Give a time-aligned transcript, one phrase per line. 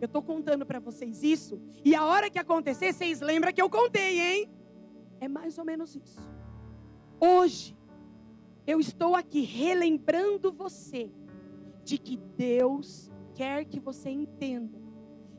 [0.00, 3.68] Eu estou contando para vocês isso, e a hora que acontecer, vocês lembram que eu
[3.68, 4.50] contei, hein?
[5.20, 6.20] É mais ou menos isso.
[7.20, 7.76] Hoje,
[8.66, 11.10] eu estou aqui relembrando você
[11.82, 14.78] de que Deus quer que você entenda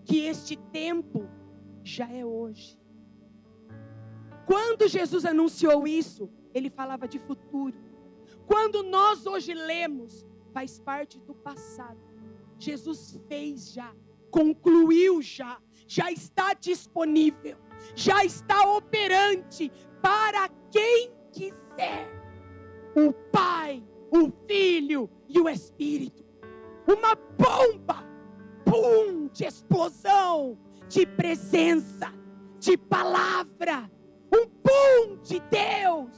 [0.04, 1.30] que este tempo
[1.84, 2.80] já é hoje.
[4.46, 7.78] Quando Jesus anunciou isso, ele falava de futuro.
[8.48, 12.00] Quando nós hoje lemos, faz parte do passado.
[12.58, 13.94] Jesus fez já,
[14.30, 15.58] concluiu já,
[15.88, 17.58] já está disponível,
[17.96, 19.72] já está operante
[20.02, 22.08] para quem quiser.
[22.96, 26.26] O Pai, o Filho e o Espírito.
[26.88, 28.04] Uma bomba,
[28.66, 30.58] pum, de explosão,
[30.88, 32.12] de presença,
[32.60, 33.90] de palavra,
[34.34, 36.16] um pum de Deus.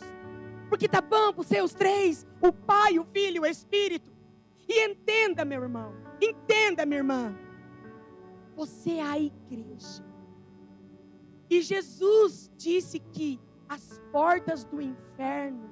[0.70, 4.12] Porque tá bom para os seus três, o Pai, o Filho e o Espírito.
[4.68, 7.36] E entenda, meu irmão, entenda, minha irmã.
[8.56, 10.04] Você é a igreja.
[11.50, 15.70] E Jesus disse que as portas do inferno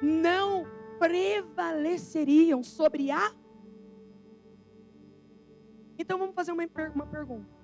[0.00, 0.64] não
[0.98, 3.32] prevaleceriam sobre a.
[5.98, 7.62] Então vamos fazer uma, uma pergunta.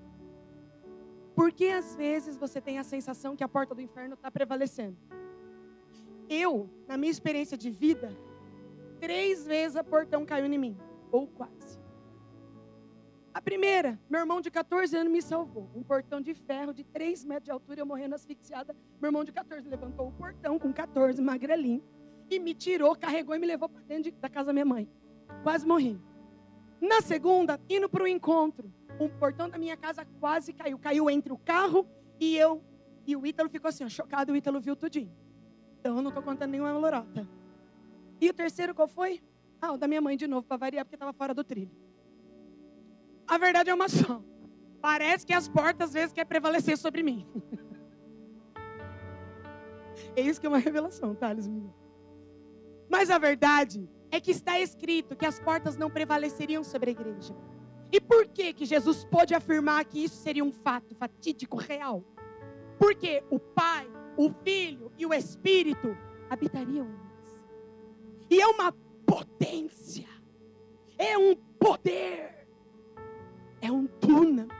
[1.34, 4.96] Por que às vezes você tem a sensação que a porta do inferno está prevalecendo?
[6.28, 8.10] Eu, na minha experiência de vida,
[9.00, 10.76] três vezes a portão caiu em mim,
[11.12, 11.77] ou quase.
[13.38, 15.70] A primeira, meu irmão de 14 anos me salvou.
[15.72, 18.74] Um portão de ferro de 3 metros de altura, eu morrendo asfixiada.
[19.00, 21.80] Meu irmão de 14 levantou o portão com 14, magrelinho,
[22.28, 24.90] e me tirou, carregou e me levou para dentro de, da casa da minha mãe.
[25.44, 26.00] Quase morri.
[26.80, 30.76] Na segunda, indo para o encontro, um portão da minha casa quase caiu.
[30.76, 31.86] Caiu entre o carro
[32.18, 32.60] e eu.
[33.06, 34.32] E o Ítalo ficou assim, ó, chocado.
[34.32, 35.14] O Ítalo viu tudinho.
[35.78, 37.24] Então eu não estou contando nenhuma lorota.
[38.20, 39.22] E o terceiro qual foi?
[39.62, 41.86] Ah, o da minha mãe de novo, para variar, porque estava fora do trilho.
[43.28, 44.22] A verdade é uma só.
[44.80, 47.26] Parece que as portas às vezes querem prevalecer sobre mim.
[50.16, 51.48] é isso que é uma revelação, Thales.
[52.88, 57.34] Mas a verdade é que está escrito que as portas não prevaleceriam sobre a igreja.
[57.90, 62.04] E por que que Jesus pôde afirmar que isso seria um fato fatídico real?
[62.78, 65.96] Porque o Pai, o Filho e o Espírito
[66.28, 67.40] habitariam nós.
[68.30, 68.72] E é uma
[69.06, 70.06] potência,
[70.98, 72.37] é um poder,
[73.60, 74.52] é um dunamis.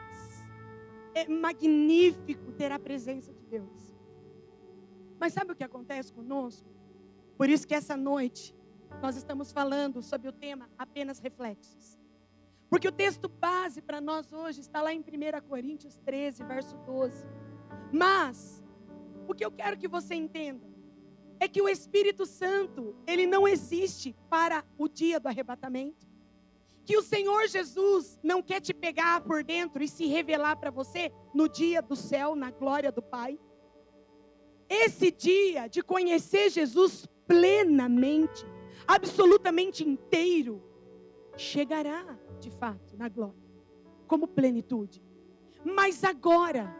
[1.15, 3.97] É magnífico ter a presença de Deus.
[5.19, 6.69] Mas sabe o que acontece conosco?
[7.37, 8.55] Por isso que essa noite
[9.03, 11.99] nós estamos falando sobre o tema apenas reflexos.
[12.71, 15.05] Porque o texto base para nós hoje está lá em 1
[15.49, 17.27] Coríntios 13, verso 12.
[17.93, 18.63] Mas,
[19.27, 20.67] o que eu quero que você entenda
[21.41, 26.07] é que o Espírito Santo, ele não existe para o dia do arrebatamento.
[26.89, 31.13] Que o Senhor Jesus não quer te pegar por dentro e se revelar para você
[31.35, 33.39] no dia do céu, na glória do Pai.
[34.67, 38.47] Esse dia de conhecer Jesus plenamente,
[38.87, 40.63] absolutamente inteiro,
[41.37, 43.37] chegará de fato na glória,
[44.07, 45.05] como plenitude.
[45.63, 46.75] Mas agora,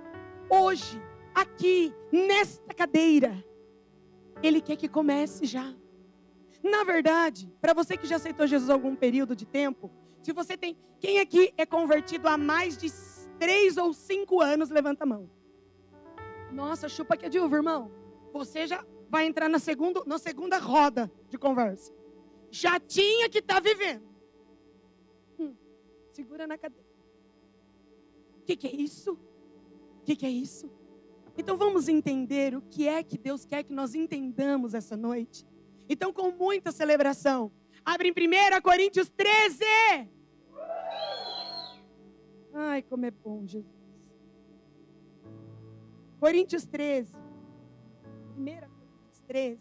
[0.49, 0.99] hoje,
[1.35, 3.45] aqui, nesta cadeira,
[4.43, 5.77] Ele quer que comece já.
[6.63, 9.91] Na verdade, para você que já aceitou Jesus algum período de tempo,
[10.23, 10.77] se você tem.
[11.01, 12.89] Quem aqui é convertido há mais de
[13.39, 15.31] três ou cinco anos, levanta a mão.
[16.53, 17.91] Nossa, chupa que é de uva, irmão.
[18.33, 21.93] Você já vai entrar na segunda, na segunda roda de conversa.
[22.51, 24.03] Já tinha que estar tá vivendo.
[25.39, 25.55] Hum,
[26.13, 26.87] segura na cadeira.
[28.41, 29.13] O que, que é isso?
[29.13, 30.71] O que, que é isso?
[31.37, 35.47] Então vamos entender o que é que Deus quer que nós entendamos essa noite.
[35.89, 37.51] Então, com muita celebração,
[37.85, 39.65] abre em 1 Coríntios 13.
[42.55, 43.73] Ai, como é bom, Jesus.
[46.21, 47.17] Coríntios 13.
[48.37, 48.79] 1
[49.29, 49.61] 13,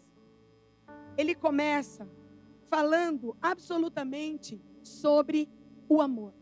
[1.16, 2.08] ele começa
[2.68, 5.48] falando absolutamente sobre
[5.88, 6.32] o amor.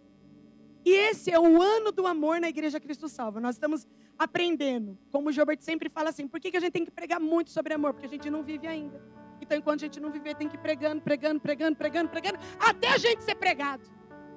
[0.84, 3.40] E esse é o ano do amor na Igreja Cristo Salva.
[3.40, 4.96] Nós estamos aprendendo.
[5.10, 7.50] Como o Gilbert sempre fala assim, por que, que a gente tem que pregar muito
[7.50, 7.92] sobre amor?
[7.92, 9.02] Porque a gente não vive ainda.
[9.40, 12.88] Então, enquanto a gente não viver, tem que ir pregando, pregando, pregando, pregando, pregando, até
[12.88, 13.84] a gente ser pregado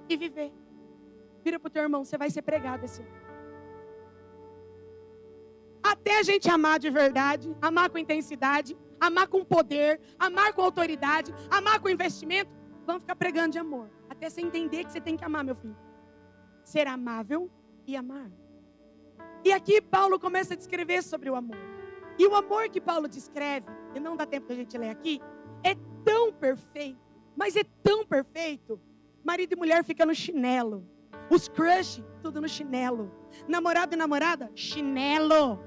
[0.08, 0.52] e viver.
[1.44, 3.12] Vira para o teu irmão, você vai ser pregado esse ano.
[5.82, 11.34] Até a gente amar de verdade, amar com intensidade, amar com poder, amar com autoridade,
[11.50, 12.52] amar com investimento.
[12.86, 13.90] Vamos ficar pregando de amor.
[14.10, 15.78] Até você entender que você tem que amar, meu filho.
[16.64, 17.50] Ser amável
[17.88, 18.30] e amar.
[19.44, 21.58] E aqui Paulo começa a descrever sobre o amor.
[22.18, 25.22] E o amor que Paulo descreve, e não dá tempo da gente ler aqui,
[25.64, 27.00] é tão perfeito,
[27.36, 28.80] mas é tão perfeito.
[29.24, 30.88] Marido e mulher ficam no chinelo.
[31.30, 33.12] Os crush, tudo no chinelo.
[33.48, 35.60] Namorado e namorada, chinelo.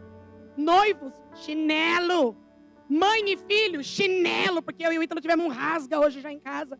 [0.56, 2.36] Noivos, chinelo.
[2.88, 6.40] Mãe e filho, chinelo, porque eu e o Ítalo tivemos um rasga hoje já em
[6.40, 6.78] casa.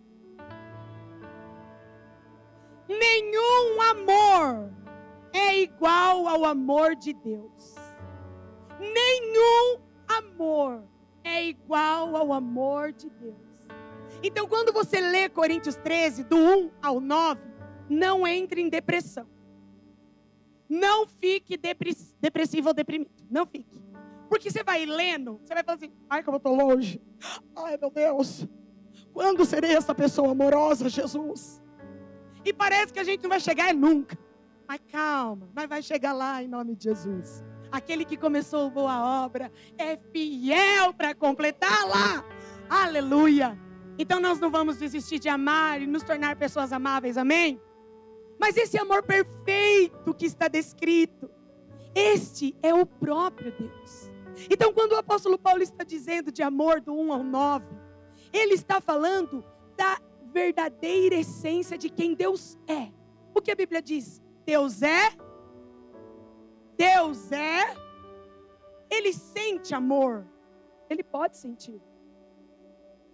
[2.88, 4.70] Nenhum amor
[5.32, 7.74] é igual ao amor de Deus.
[8.78, 10.84] Nenhum amor
[11.24, 13.36] é igual ao amor de Deus.
[14.22, 17.40] Então, quando você lê Coríntios 13, do 1 ao 9,
[17.88, 19.26] não entre em depressão.
[20.68, 21.58] Não fique
[22.20, 23.10] depressivo ou deprimido.
[23.30, 23.82] Não fique.
[24.28, 27.02] Porque você vai lendo, você vai falar assim: ai, como eu estou longe.
[27.54, 28.46] Ai, meu Deus.
[29.12, 31.62] Quando serei essa pessoa amorosa, Jesus?
[32.44, 34.18] E parece que a gente não vai chegar é nunca.
[34.66, 37.44] Mas calma, nós vai chegar lá em nome de Jesus.
[37.72, 42.22] Aquele que começou boa obra é fiel para completar lá.
[42.68, 43.58] Aleluia.
[43.98, 47.58] Então nós não vamos desistir de amar e nos tornar pessoas amáveis, amém?
[48.38, 51.30] Mas esse amor perfeito que está descrito,
[51.94, 54.10] este é o próprio Deus.
[54.50, 57.66] Então, quando o apóstolo Paulo está dizendo de amor do 1 ao 9,
[58.32, 59.44] ele está falando
[59.76, 59.98] da
[60.32, 62.88] verdadeira essência de quem Deus é.
[63.34, 64.20] O que a Bíblia diz?
[64.44, 65.10] Deus é.
[66.82, 67.76] Deus é.
[68.90, 70.26] Ele sente amor.
[70.90, 71.80] Ele pode sentir.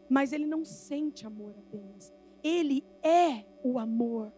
[0.08, 2.10] Mas ele não sente amor apenas.
[2.42, 4.32] Ele é o amor.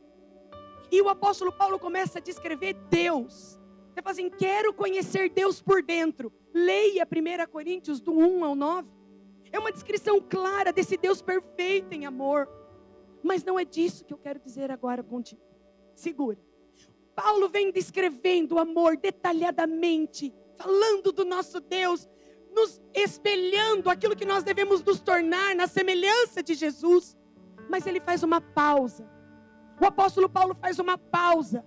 [0.90, 3.56] E o apóstolo Paulo começa a descrever Deus.
[3.88, 6.32] Você fala assim: quero conhecer Deus por dentro.
[6.52, 8.88] Leia 1 Coríntios do 1 ao 9.
[9.52, 12.48] É uma descrição clara desse Deus perfeito em amor.
[13.22, 15.40] Mas não é disso que eu quero dizer agora contigo.
[15.94, 16.49] Segura.
[17.22, 22.08] Paulo vem descrevendo o amor detalhadamente, falando do nosso Deus,
[22.50, 27.14] nos espelhando aquilo que nós devemos nos tornar na semelhança de Jesus.
[27.68, 29.06] Mas ele faz uma pausa.
[29.78, 31.62] O apóstolo Paulo faz uma pausa.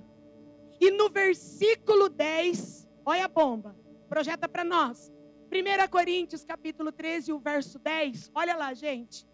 [0.82, 3.78] E no versículo 10, olha a bomba,
[4.10, 5.14] projeta para nós.
[5.52, 8.32] 1 Coríntios capítulo 13, o verso 10.
[8.34, 9.28] Olha lá, gente.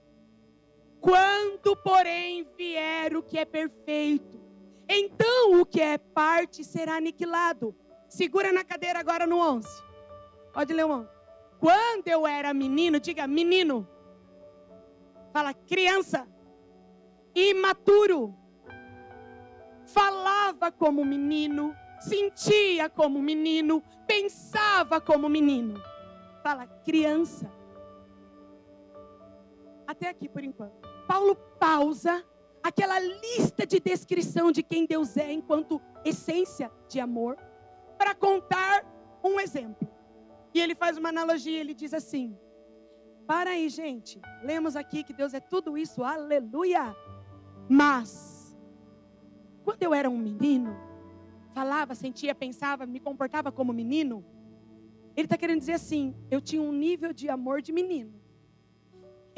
[1.00, 4.39] Quando, porém, vier o que é perfeito,
[4.90, 7.76] então o que é parte será aniquilado.
[8.08, 9.68] Segura na cadeira agora no 11.
[10.52, 11.10] Pode ler o 11.
[11.60, 13.88] Quando eu era menino, diga menino.
[15.32, 16.28] Fala criança.
[17.36, 18.36] Imaturo.
[19.86, 25.82] Falava como menino, sentia como menino, pensava como menino.
[26.44, 27.52] Fala criança.
[29.88, 30.88] Até aqui por enquanto.
[31.08, 32.24] Paulo pausa
[32.64, 37.38] aquela lista de descrição de quem Deus é enquanto essência de amor
[37.98, 38.86] para contar
[39.24, 39.88] um exemplo.
[40.54, 42.38] E ele faz uma analogia, ele diz assim:
[43.28, 44.20] Para aí, gente.
[44.44, 46.96] Lemos aqui que Deus é tudo isso, aleluia.
[47.70, 48.58] Mas
[49.64, 50.76] quando eu era um menino,
[51.54, 54.26] falava, sentia, pensava, me comportava como menino,
[55.16, 58.19] ele está querendo dizer assim: eu tinha um nível de amor de menino.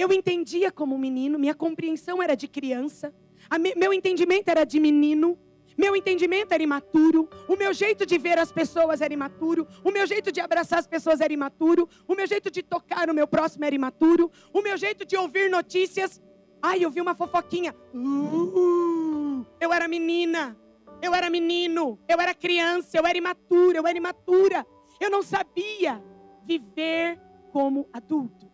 [0.01, 3.13] Eu entendia como menino, minha compreensão era de criança,
[3.59, 5.38] me, meu entendimento era de menino,
[5.77, 10.07] meu entendimento era imaturo, o meu jeito de ver as pessoas era imaturo, o meu
[10.07, 13.63] jeito de abraçar as pessoas era imaturo, o meu jeito de tocar o meu próximo
[13.63, 16.19] era imaturo, o meu jeito de ouvir notícias.
[16.59, 17.75] Ai, eu vi uma fofoquinha.
[17.94, 20.57] Uh, eu era menina,
[21.00, 24.65] eu era menino, eu era criança, eu era imatura, eu era imatura.
[25.00, 26.03] Eu não sabia
[26.43, 28.50] viver como adulto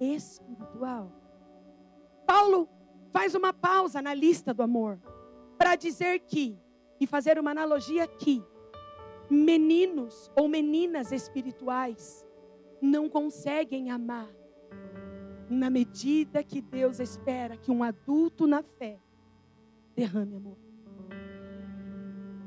[0.00, 1.12] espiritual.
[2.26, 2.68] Paulo
[3.12, 5.00] faz uma pausa na lista do amor
[5.56, 6.58] para dizer que,
[7.00, 8.42] e fazer uma analogia aqui,
[9.30, 12.26] meninos ou meninas espirituais
[12.80, 14.28] não conseguem amar
[15.48, 19.00] na medida que Deus espera que um adulto na fé
[19.94, 20.58] derrame amor.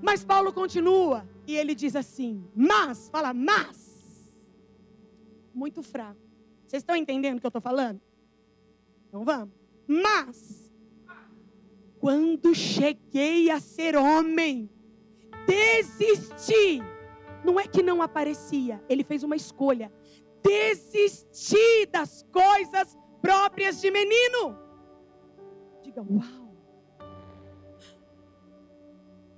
[0.01, 4.37] Mas Paulo continua e ele diz assim: mas, fala, mas,
[5.53, 6.28] muito fraco.
[6.69, 7.99] Vocês estão entendendo o que eu estou falando?
[9.07, 9.55] Então vamos.
[9.87, 10.71] Mas,
[11.97, 14.69] quando cheguei a ser homem,
[15.47, 16.79] desisti.
[17.43, 19.91] Não é que não aparecia, ele fez uma escolha.
[20.43, 24.55] Desisti das coisas próprias de menino.
[25.81, 26.55] Diga, uau.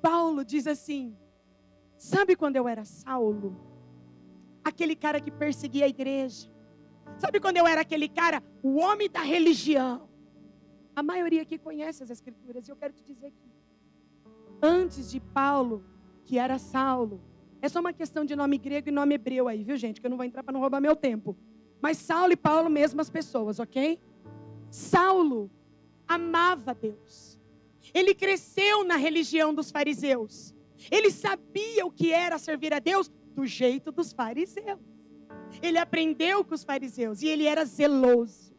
[0.01, 1.15] Paulo diz assim:
[1.95, 3.55] Sabe quando eu era Saulo?
[4.65, 6.50] Aquele cara que perseguia a igreja
[7.17, 10.09] Sabe quando eu era aquele cara, o homem da religião?
[10.95, 13.51] A maioria aqui conhece as escrituras, e eu quero te dizer que
[14.61, 15.83] antes de Paulo,
[16.25, 17.21] que era Saulo,
[17.61, 20.01] é só uma questão de nome grego e nome hebreu aí, viu, gente?
[20.01, 21.37] Que eu não vou entrar para não roubar meu tempo.
[21.79, 23.99] Mas Saulo e Paulo, mesmas pessoas, ok?
[24.69, 25.49] Saulo
[26.07, 27.39] amava Deus.
[27.93, 30.53] Ele cresceu na religião dos fariseus.
[30.89, 34.79] Ele sabia o que era servir a Deus do jeito dos fariseus.
[35.61, 38.55] Ele aprendeu com os fariseus e ele era zeloso.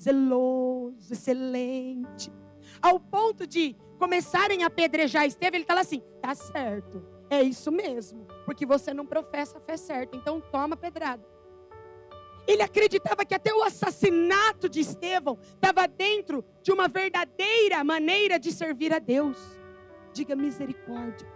[0.00, 2.32] Zeloso, excelente.
[2.80, 8.26] Ao ponto de começarem a apedrejar Estevão, ele fala assim: tá certo, é isso mesmo,
[8.44, 11.24] porque você não professa a fé certa, então toma pedrada.
[12.46, 18.50] Ele acreditava que até o assassinato de Estevão estava dentro de uma verdadeira maneira de
[18.50, 19.38] servir a Deus.
[20.12, 21.28] Diga misericórdia.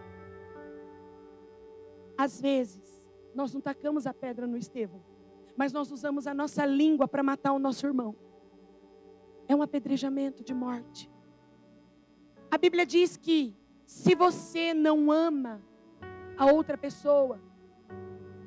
[2.18, 2.95] Às vezes,
[3.36, 5.00] nós não tacamos a pedra no Estevão,
[5.56, 8.16] mas nós usamos a nossa língua para matar o nosso irmão.
[9.46, 11.10] É um apedrejamento de morte.
[12.50, 15.62] A Bíblia diz que se você não ama
[16.38, 17.38] a outra pessoa,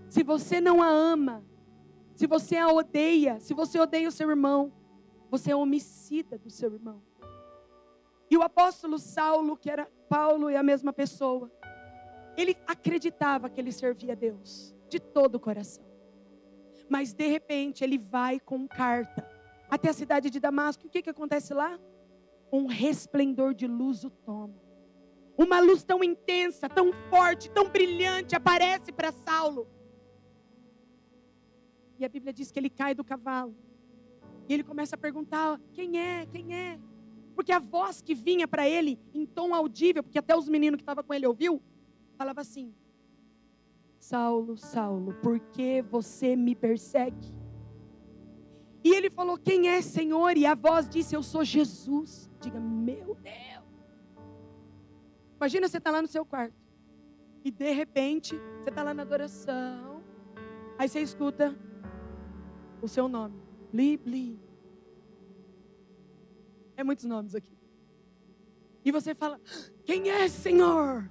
[0.09, 1.45] se você não a ama,
[2.15, 4.73] se você a odeia, se você odeia o seu irmão,
[5.29, 6.99] você é homicida do seu irmão.
[8.27, 11.51] E o apóstolo Saulo, que era Paulo e a mesma pessoa,
[12.35, 15.85] ele acreditava que ele servia a Deus de todo o coração.
[16.89, 19.27] Mas de repente ele vai com carta
[19.69, 20.87] até a cidade de Damasco.
[20.87, 21.79] O que, que acontece lá?
[22.51, 24.59] Um resplendor de luz o toma.
[25.37, 29.67] Uma luz tão intensa, tão forte, tão brilhante aparece para Saulo.
[31.97, 33.55] E a Bíblia diz que ele cai do cavalo.
[34.47, 36.25] E ele começa a perguntar: quem é?
[36.25, 36.79] Quem é?
[37.35, 40.81] Porque a voz que vinha para ele em tom audível, porque até os meninos que
[40.81, 41.61] estavam com ele ouviu,
[42.17, 42.73] falava assim:
[43.99, 47.33] Saulo, Saulo, por que você me persegue?
[48.83, 50.37] E ele falou: Quem é, Senhor?
[50.37, 52.29] E a voz disse: Eu sou Jesus.
[52.39, 53.65] Diga, meu Deus.
[55.35, 56.55] Imagina você estar tá lá no seu quarto.
[57.43, 60.01] E de repente, você está lá na adoração.
[60.77, 61.53] Aí você escuta:
[62.81, 63.35] o seu nome.
[63.71, 64.39] Bli, bli.
[66.77, 67.57] É muitos nomes aqui.
[68.83, 69.39] E você fala:
[69.83, 71.09] Quem é, Senhor?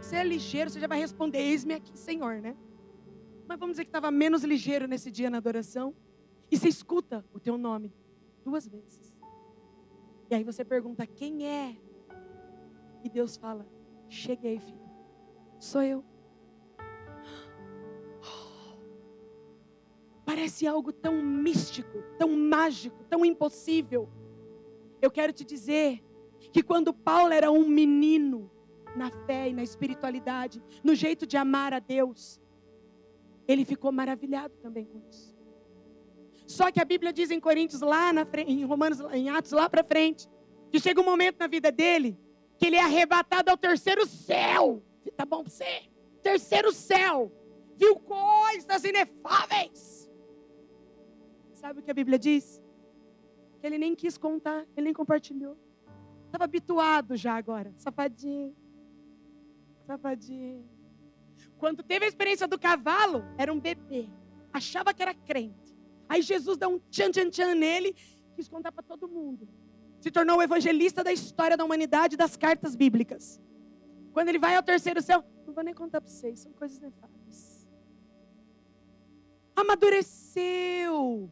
[0.00, 2.56] Você é ligeiro, você já vai responder: Eis-me aqui, Senhor, né?
[3.46, 5.94] Mas vamos dizer que estava menos ligeiro nesse dia na adoração.
[6.50, 7.92] E você escuta o teu nome
[8.44, 9.14] duas vezes.
[10.30, 11.76] E aí você pergunta: Quem é?
[13.02, 13.66] E Deus fala:
[14.08, 14.88] Cheguei, filho.
[15.58, 16.04] Sou eu.
[20.24, 24.08] Parece algo tão místico, tão mágico, tão impossível.
[25.00, 26.04] Eu quero te dizer
[26.52, 28.50] que quando Paulo era um menino
[28.96, 32.40] na fé e na espiritualidade, no jeito de amar a Deus,
[33.46, 35.36] ele ficou maravilhado também com isso.
[36.46, 39.68] Só que a Bíblia diz em Coríntios lá na frente, em Romanos, em Atos lá
[39.68, 40.28] para frente,
[40.70, 42.18] que chega um momento na vida dele
[42.56, 44.82] que ele é arrebatado ao terceiro céu.
[45.16, 45.82] Tá bom para você?
[46.22, 47.32] Terceiro céu.
[47.76, 49.98] Viu coisas inefáveis
[51.58, 52.62] Sabe o que a Bíblia diz?
[53.60, 55.56] Que ele nem quis contar, ele nem compartilhou.
[56.26, 57.72] Estava habituado já agora.
[57.74, 58.54] Safadinho.
[59.88, 60.68] Safadinho.
[61.56, 64.06] Quando teve a experiência do cavalo, era um bebê.
[64.52, 65.74] Achava que era crente.
[66.06, 67.96] Aí Jesus dá um tchan tchan tchan nele,
[68.34, 69.48] quis contar para todo mundo.
[69.98, 73.40] Se tornou o evangelista da história da humanidade das cartas bíblicas.
[74.12, 77.66] Quando ele vai ao terceiro céu, não vou nem contar para vocês, são coisas nefastas.
[79.56, 81.30] Amadureceu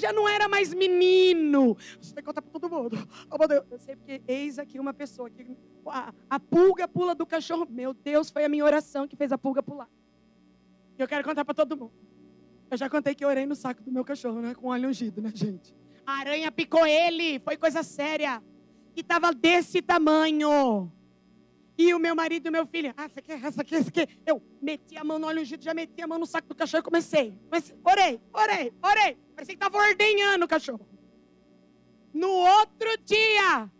[0.00, 1.76] já não era mais menino.
[2.00, 2.96] Você tem que contar para todo mundo.
[3.30, 3.64] Oh, meu Deus.
[3.70, 7.66] Eu sei porque eis aqui uma pessoa que a, a, pulga pula do cachorro.
[7.70, 9.88] Meu Deus, foi a minha oração que fez a pulga pular.
[10.98, 11.92] E eu quero contar para todo mundo.
[12.70, 14.54] Eu já contei que eu orei no saco do meu cachorro, né?
[14.54, 15.74] Com óleo ungido, né, gente?
[16.06, 18.42] A aranha picou ele, foi coisa séria.
[18.96, 20.90] E tava desse tamanho.
[21.80, 24.06] E o meu marido e o meu filho, ah, essa aqui, essa aqui, essa aqui.
[24.26, 26.82] Eu meti a mão no óleo ungido, já meti a mão no saco do cachorro
[26.82, 27.34] e comecei.
[27.50, 29.16] Mas orei, orei, orei.
[29.34, 30.86] Parecia que estava ordenhando o cachorro.
[32.12, 33.70] No outro dia,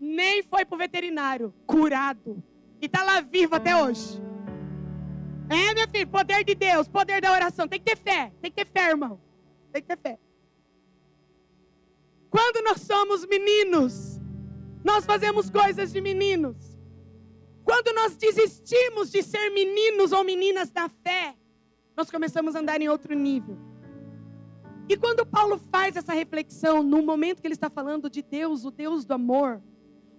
[0.00, 2.42] nem foi pro veterinário, curado.
[2.80, 4.18] E tá lá vivo até hoje.
[5.50, 7.68] É, meu filho, poder de Deus, poder da oração.
[7.68, 9.20] Tem que ter fé, tem que ter fé, irmão.
[9.70, 10.18] Tem que ter fé.
[12.30, 14.18] Quando nós somos meninos,
[14.82, 16.73] nós fazemos coisas de meninos.
[17.64, 21.34] Quando nós desistimos de ser meninos ou meninas da fé,
[21.96, 23.56] nós começamos a andar em outro nível.
[24.88, 28.70] E quando Paulo faz essa reflexão, no momento que ele está falando de Deus, o
[28.70, 29.62] Deus do amor,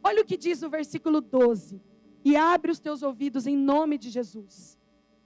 [0.04, 1.80] olha o que diz o versículo 12:
[2.24, 4.80] E abre os teus ouvidos em nome de Jesus.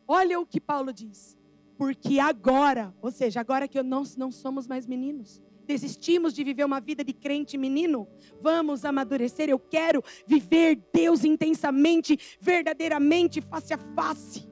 [0.05, 1.37] Olha o que Paulo diz.
[1.77, 6.81] Porque agora, ou seja, agora que nós não somos mais meninos, desistimos de viver uma
[6.81, 8.07] vida de crente menino,
[8.41, 9.49] vamos amadurecer.
[9.49, 14.49] Eu quero viver Deus intensamente, verdadeiramente, face a face.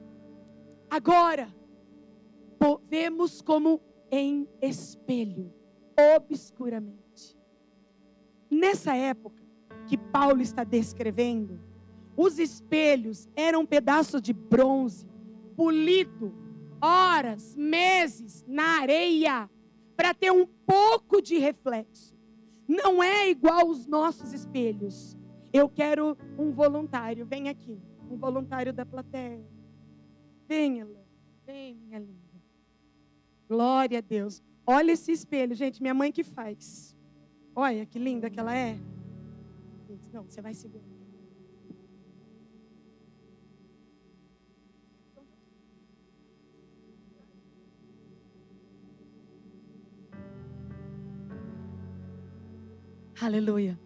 [0.88, 1.52] Agora,
[2.88, 3.80] vemos como
[4.12, 5.52] em espelho,
[6.16, 7.36] obscuramente.
[8.48, 9.42] Nessa época,
[9.88, 11.60] que Paulo está descrevendo,
[12.16, 15.04] os espelhos eram pedaços de bronze,
[15.56, 16.32] polido,
[16.80, 19.50] horas, meses na areia,
[19.98, 22.16] para ter um pouco de reflexo.
[22.68, 25.18] Não é igual os nossos espelhos.
[25.52, 29.44] Eu quero um voluntário, vem aqui, um voluntário da plateia.
[30.46, 30.86] Venha,
[31.44, 32.40] vem, minha linda.
[33.48, 34.40] Glória a Deus.
[34.64, 36.96] Olha esse espelho, gente, minha mãe que faz.
[37.52, 38.78] Olha que linda que ela é.
[40.12, 40.97] Não, você vai segurar.
[53.20, 53.78] Aleluia.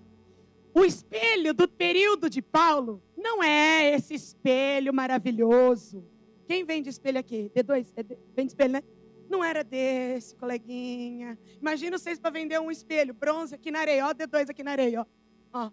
[0.74, 6.04] O espelho do período de Paulo não é esse espelho maravilhoso.
[6.46, 7.50] Quem vende espelho aqui?
[7.54, 7.92] D2?
[7.96, 8.02] É
[8.34, 8.82] vende espelho, né?
[9.28, 11.38] Não era desse, coleguinha.
[11.58, 15.00] Imagina vocês para vender um espelho, bronze aqui na areia, ó, D2 aqui na areia,
[15.00, 15.06] ó.
[15.52, 15.70] ó.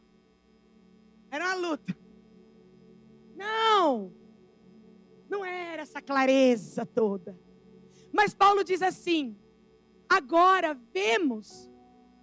[1.29, 1.97] Era uma luta.
[3.35, 4.13] Não!
[5.29, 7.37] Não era essa clareza toda.
[8.11, 9.37] Mas Paulo diz assim:
[10.09, 11.69] agora vemos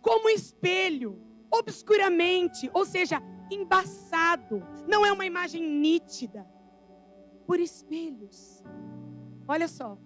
[0.00, 4.62] como espelho, obscuramente, ou seja, embaçado.
[4.86, 6.46] Não é uma imagem nítida.
[7.46, 8.62] Por espelhos.
[9.46, 9.96] Olha só.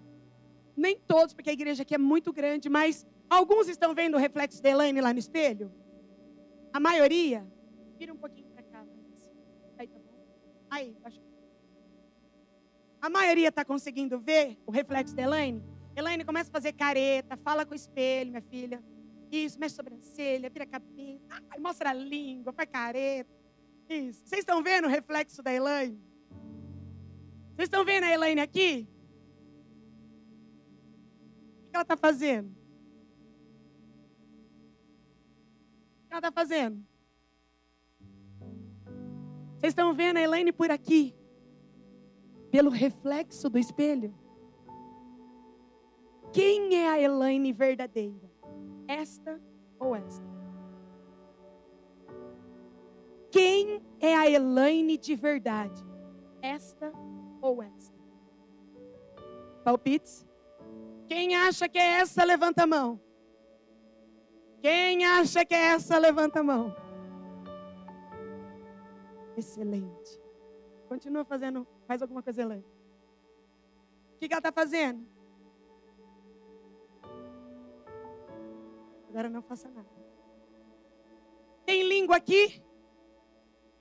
[0.75, 4.61] Nem todos, porque a igreja aqui é muito grande, mas alguns estão vendo o reflexo
[4.61, 5.71] da Elaine lá no espelho?
[6.71, 7.45] A maioria?
[7.97, 8.85] Vira um pouquinho para cá.
[9.77, 10.13] Aí, tá bom?
[10.69, 11.19] Aí, acho.
[13.01, 15.63] A maioria está conseguindo ver o reflexo da Elaine?
[15.95, 18.81] Elaine começa a fazer careta, fala com o espelho, minha filha.
[19.31, 23.31] Isso, mexe sobrancelha, vira a cabeça, ai, mostra a língua, faz careta.
[23.87, 24.21] Isso.
[24.25, 25.97] Vocês estão vendo o reflexo da Elaine?
[27.55, 28.87] Vocês estão vendo a Elaine aqui?
[31.59, 32.49] O que ela está fazendo?
[36.03, 36.85] O que ela está fazendo?
[39.57, 41.15] Vocês estão vendo a Elaine por aqui?
[42.49, 44.13] Pelo reflexo do espelho?
[46.33, 48.30] Quem é a Elaine verdadeira?
[48.87, 49.39] Esta
[49.79, 50.31] ou esta?
[53.31, 55.81] Quem é a Elaine de verdade?
[56.41, 56.91] Esta
[57.41, 57.97] ou esta?
[59.63, 60.27] Palpites?
[61.07, 62.99] Quem acha que é essa, levanta a mão.
[64.61, 66.75] Quem acha que é essa, levanta a mão.
[69.35, 70.19] Excelente.
[70.87, 72.65] Continua fazendo, faz alguma coisa, Elaine.
[74.15, 75.10] O que, que ela está fazendo?
[79.11, 79.89] Agora não faça nada.
[81.65, 82.63] Tem língua aqui?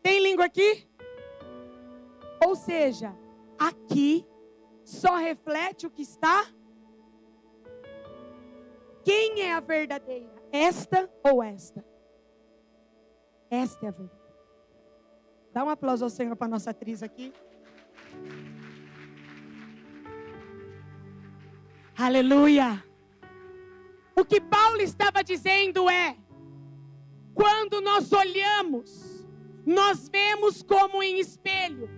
[0.03, 0.89] Tem língua aqui?
[2.45, 3.17] Ou seja,
[3.57, 4.27] aqui
[4.83, 6.53] só reflete o que está.
[9.05, 10.35] Quem é a verdadeira?
[10.51, 11.85] Esta ou esta?
[13.49, 14.35] Esta é a verdadeira.
[15.53, 17.33] Dá um aplauso ao Senhor para nossa atriz aqui.
[21.97, 22.90] Aleluia.
[24.21, 26.15] O que Paulo estava dizendo é:
[27.33, 29.27] quando nós olhamos,
[29.65, 31.89] nós vemos como em espelho,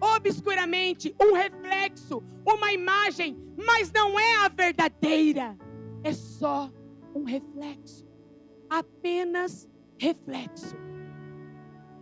[0.00, 5.56] obscuramente, um reflexo, uma imagem, mas não é a verdadeira,
[6.02, 6.68] é só
[7.14, 8.04] um reflexo,
[8.68, 10.74] apenas reflexo.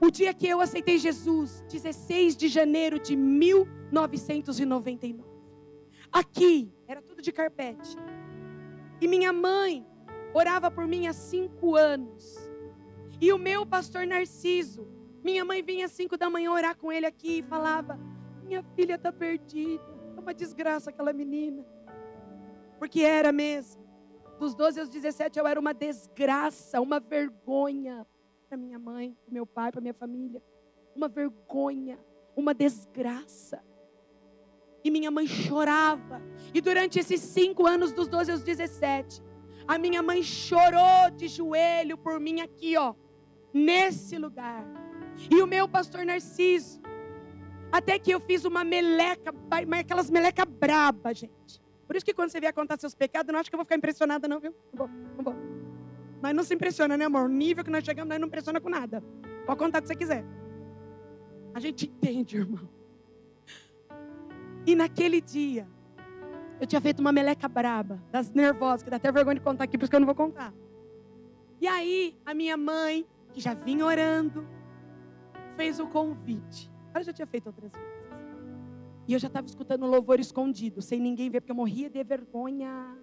[0.01, 5.23] O dia que eu aceitei Jesus, 16 de janeiro de 1999.
[6.11, 7.95] Aqui, era tudo de carpete.
[9.01, 9.87] E minha mãe
[10.33, 12.37] orava por mim há cinco anos.
[13.21, 14.87] E o meu pastor Narciso,
[15.23, 17.99] minha mãe vinha às cinco da manhã orar com ele aqui e falava:
[18.43, 19.85] Minha filha está perdida.
[20.17, 21.65] É uma desgraça aquela menina.
[22.79, 23.85] Porque era mesmo.
[24.39, 28.07] Dos 12 aos 17 eu era uma desgraça, uma vergonha
[28.49, 30.43] para minha mãe, para meu pai, para minha família.
[30.95, 31.99] Uma vergonha,
[32.37, 33.63] uma desgraça.
[34.87, 36.23] E minha mãe chorava.
[36.55, 39.21] E durante esses cinco anos, dos 12 aos 17,
[39.67, 42.95] a minha mãe chorou de joelho por mim aqui, ó,
[43.53, 44.65] nesse lugar.
[45.29, 46.81] E o meu pastor Narciso,
[47.73, 49.35] até que eu fiz uma meleca,
[49.73, 51.61] aquelas meleca braba, gente.
[51.85, 53.77] Por isso que quando você vier contar seus pecados, não acho que eu vou ficar
[53.77, 54.55] impressionada, não, viu?
[54.73, 55.35] Não vou, não vou.
[56.23, 57.25] Nós não se impressiona, né, amor?
[57.25, 59.03] O nível que nós chegamos, nós não impressiona com nada.
[59.47, 60.25] Pode contar o que você quiser.
[61.53, 62.76] A gente entende, irmão.
[64.67, 65.69] E naquele dia,
[66.61, 69.79] eu tinha feito uma meleca braba, das nervosas, que dá até vergonha de contar aqui,
[69.79, 70.53] por isso que eu não vou contar.
[71.61, 74.47] E aí, a minha mãe, que já vinha orando,
[75.57, 76.71] fez o convite.
[76.93, 77.97] Ela já tinha feito outras vezes.
[79.07, 82.99] E eu já estava escutando louvor escondido, sem ninguém ver, porque eu morria de vergonha.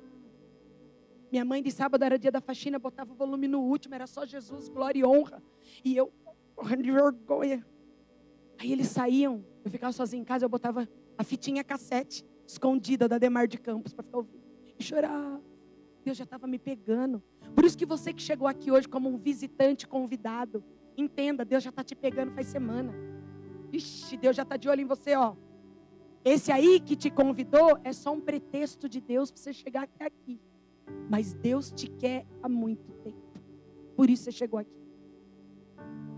[1.31, 4.25] Minha mãe de sábado era dia da faxina, botava o volume no último, era só
[4.25, 5.41] Jesus, glória e honra.
[5.83, 6.11] E eu
[6.57, 7.65] morrendo de vergonha.
[8.59, 13.17] Aí eles saíam, eu ficava sozinha em casa, eu botava a fitinha cassete escondida da
[13.17, 14.43] Demar de Campos para ficar ouvindo
[14.77, 15.39] e chorar.
[16.03, 17.23] Deus já estava me pegando.
[17.55, 20.63] Por isso que você que chegou aqui hoje como um visitante convidado,
[20.97, 22.93] entenda, Deus já está te pegando faz semana.
[23.71, 25.35] Ixi, Deus já está de olho em você, ó.
[26.25, 30.05] Esse aí que te convidou é só um pretexto de Deus para você chegar até
[30.05, 30.39] aqui.
[31.09, 33.39] Mas Deus te quer há muito tempo.
[33.95, 34.83] Por isso você chegou aqui.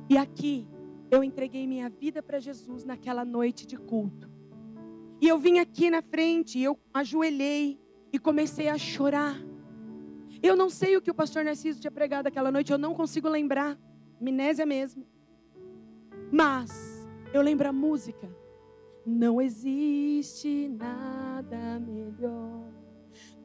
[0.10, 0.68] E aqui
[1.10, 4.35] eu entreguei minha vida para Jesus naquela noite de culto.
[5.26, 7.80] E eu vim aqui na frente, eu ajoelhei
[8.14, 9.36] e comecei a chorar.
[10.40, 13.28] Eu não sei o que o pastor Narciso tinha pregado aquela noite, eu não consigo
[13.28, 13.76] lembrar.
[14.22, 15.04] Amnésia mesmo.
[16.32, 18.30] Mas eu lembro a música.
[19.04, 22.70] Não existe nada melhor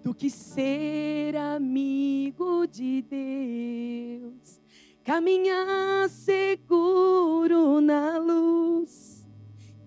[0.05, 4.61] do que ser amigo de Deus,
[5.03, 9.10] caminhar seguro na luz,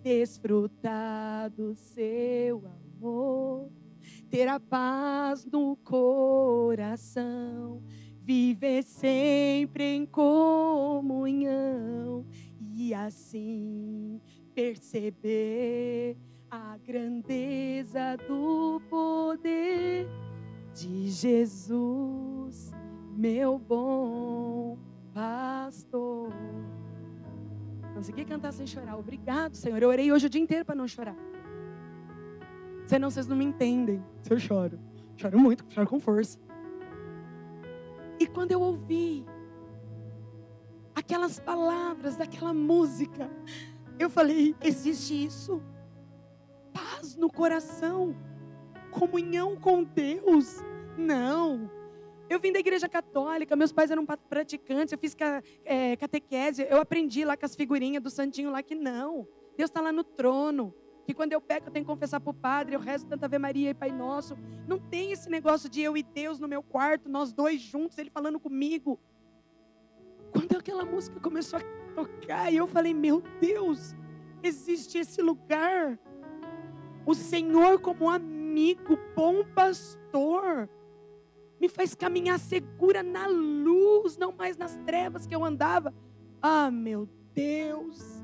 [0.04, 3.72] desfrutar do seu amor,
[4.30, 7.82] ter a paz no coração,
[8.22, 12.26] viver sempre em comunhão
[12.60, 14.20] e assim
[14.54, 16.18] perceber
[16.52, 20.06] a grandeza do poder
[20.76, 22.72] de Jesus,
[23.16, 24.78] meu bom
[25.14, 26.34] pastor.
[27.94, 28.98] Consegui cantar sem chorar.
[28.98, 29.82] Obrigado, Senhor.
[29.82, 31.16] Eu orei hoje o dia inteiro para não chorar.
[32.88, 34.80] Senão vocês não me entendem se eu choro.
[35.16, 36.40] Choro muito, choro com força.
[38.20, 39.26] E quando eu ouvi
[40.96, 43.30] aquelas palavras daquela música,
[44.00, 45.62] eu falei: existe isso?
[46.74, 48.16] paz no coração,
[48.92, 50.64] comunhão com Deus.
[50.98, 51.70] Não.
[52.30, 55.16] Eu vim da igreja católica, meus pais eram praticantes, eu fiz
[55.66, 59.28] é, catequese, eu aprendi lá com as figurinhas do santinho lá que não.
[59.58, 60.74] Deus está lá no trono.
[61.06, 63.38] Que quando eu peco, eu tenho que confessar para o padre, eu rezo tanta Ave
[63.38, 64.38] Maria e Pai Nosso.
[64.66, 68.10] Não tem esse negócio de eu e Deus no meu quarto, nós dois juntos, Ele
[68.10, 68.98] falando comigo.
[70.32, 73.94] Quando aquela música começou a tocar, eu falei: Meu Deus,
[74.42, 76.00] existe esse lugar
[77.06, 80.70] o Senhor, como amigo, bom pastor,
[81.64, 85.94] me faz caminhar segura na luz, não mais nas trevas que eu andava.
[86.42, 88.22] Ah, meu Deus,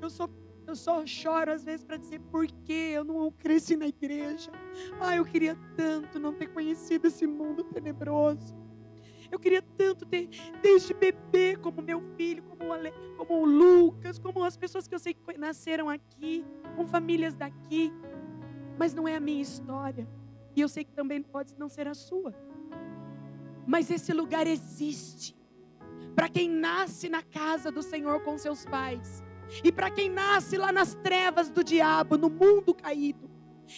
[0.00, 0.26] eu só,
[0.66, 4.50] eu só choro às vezes para dizer por que eu não cresci na igreja.
[4.98, 8.56] Ah, eu queria tanto não ter conhecido esse mundo tenebroso.
[9.30, 10.30] Eu queria tanto ter,
[10.62, 14.94] desde bebê, como meu filho, como o, Ale, como o Lucas, como as pessoas que
[14.94, 16.42] eu sei que nasceram aqui,
[16.74, 17.92] com famílias daqui.
[18.78, 20.08] Mas não é a minha história.
[20.56, 22.34] E eu sei que também pode não ser a sua.
[23.66, 25.36] Mas esse lugar existe.
[26.14, 29.22] Para quem nasce na casa do Senhor com seus pais.
[29.62, 33.30] E para quem nasce lá nas trevas do diabo, no mundo caído.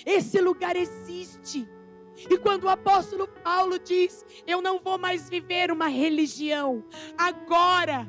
[0.04, 1.68] Esse lugar existe.
[2.16, 6.84] E quando o apóstolo Paulo diz: Eu não vou mais viver uma religião,
[7.18, 8.08] agora.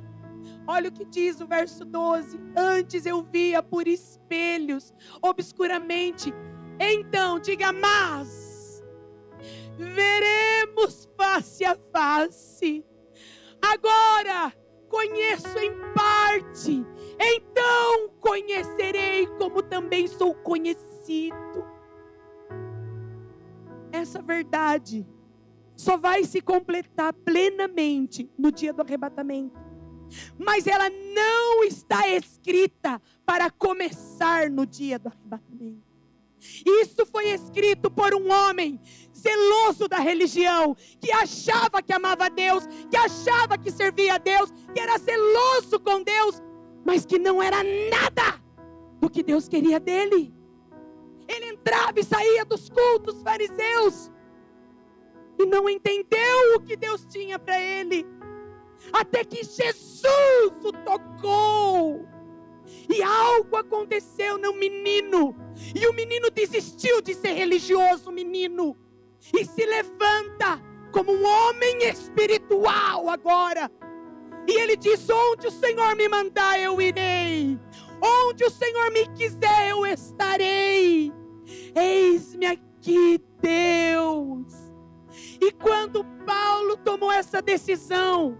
[0.68, 6.34] Olha o que diz o verso 12: Antes eu via por espelhos, obscuramente.
[6.80, 8.45] Então, diga, mas
[9.78, 12.86] veremos face a face.
[13.62, 14.54] Agora
[14.90, 16.86] conheço em parte,
[17.20, 21.76] então conhecerei como também sou conhecido
[23.96, 25.06] essa verdade
[25.76, 29.60] só vai se completar plenamente no dia do arrebatamento.
[30.38, 35.95] Mas ela não está escrita para começar no dia do arrebatamento.
[36.66, 38.80] Isso foi escrito por um homem
[39.16, 44.80] zeloso da religião, que achava que amava Deus, que achava que servia a Deus, que
[44.80, 46.42] era zeloso com Deus,
[46.86, 48.42] mas que não era nada
[49.00, 50.34] do que Deus queria dele.
[51.28, 54.12] Ele entrava e saía dos cultos fariseus
[55.40, 58.06] e não entendeu o que Deus tinha para ele.
[58.94, 62.15] Até que Jesus o tocou.
[62.90, 65.36] E algo aconteceu no menino.
[65.74, 68.76] E o menino desistiu de ser religioso, menino.
[69.34, 73.72] E se levanta como um homem espiritual agora.
[74.48, 77.60] E ele diz: Onde o Senhor me mandar, eu irei.
[78.02, 81.12] Onde o Senhor me quiser, eu estarei.
[81.76, 84.54] Eis-me aqui, Deus.
[85.42, 88.38] E quando Paulo tomou essa decisão,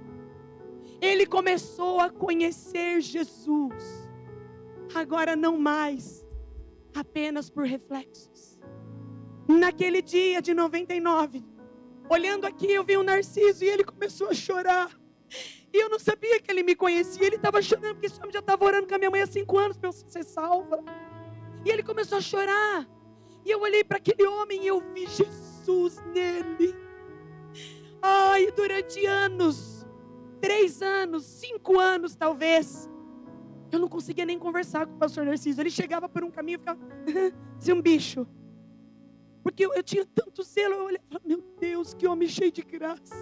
[1.02, 4.05] ele começou a conhecer Jesus.
[4.96, 6.26] Agora não mais
[6.96, 8.58] apenas por reflexos.
[9.46, 11.44] Naquele dia de 99,
[12.10, 14.90] olhando aqui, eu vi um Narciso e ele começou a chorar.
[15.74, 17.28] E eu não sabia que ele me conhecia.
[17.28, 19.58] Ele estava chorando, porque esse homem já estava orando com a minha mãe há cinco
[19.58, 20.82] anos para eu ser salva.
[21.66, 22.88] E ele começou a chorar.
[23.44, 26.74] E eu olhei para aquele homem e eu vi Jesus nele.
[28.02, 29.86] Ai, durante anos,
[30.40, 32.90] três anos, cinco anos talvez,
[33.72, 35.62] eu não conseguia nem conversar com o pastor Narciso.
[35.62, 36.80] Ele chegava por um caminho e ficava
[37.58, 38.28] assim, um bicho.
[39.44, 42.52] Porque eu, eu, tinha tanto zelo, eu olhava e falava, meu Deus, que homem cheio
[42.52, 43.16] de graça.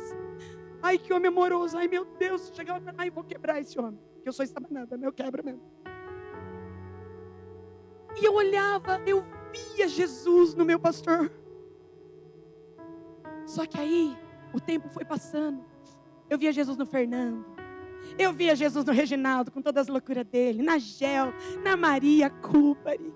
[0.81, 1.77] Ai, que homem amoroso.
[1.77, 2.51] Ai, meu Deus.
[2.53, 3.99] Chegava para ai, vou quebrar esse homem.
[4.21, 5.07] Que eu sou estabanada, né?
[5.07, 5.61] Eu quebro mesmo.
[8.19, 11.31] E eu olhava, eu via Jesus no meu pastor.
[13.45, 14.17] Só que aí,
[14.53, 15.63] o tempo foi passando.
[16.29, 17.52] Eu via Jesus no Fernando.
[18.17, 20.61] Eu via Jesus no Reginaldo, com todas as loucuras dele.
[20.61, 23.13] Na Gel, na Maria Cúpari.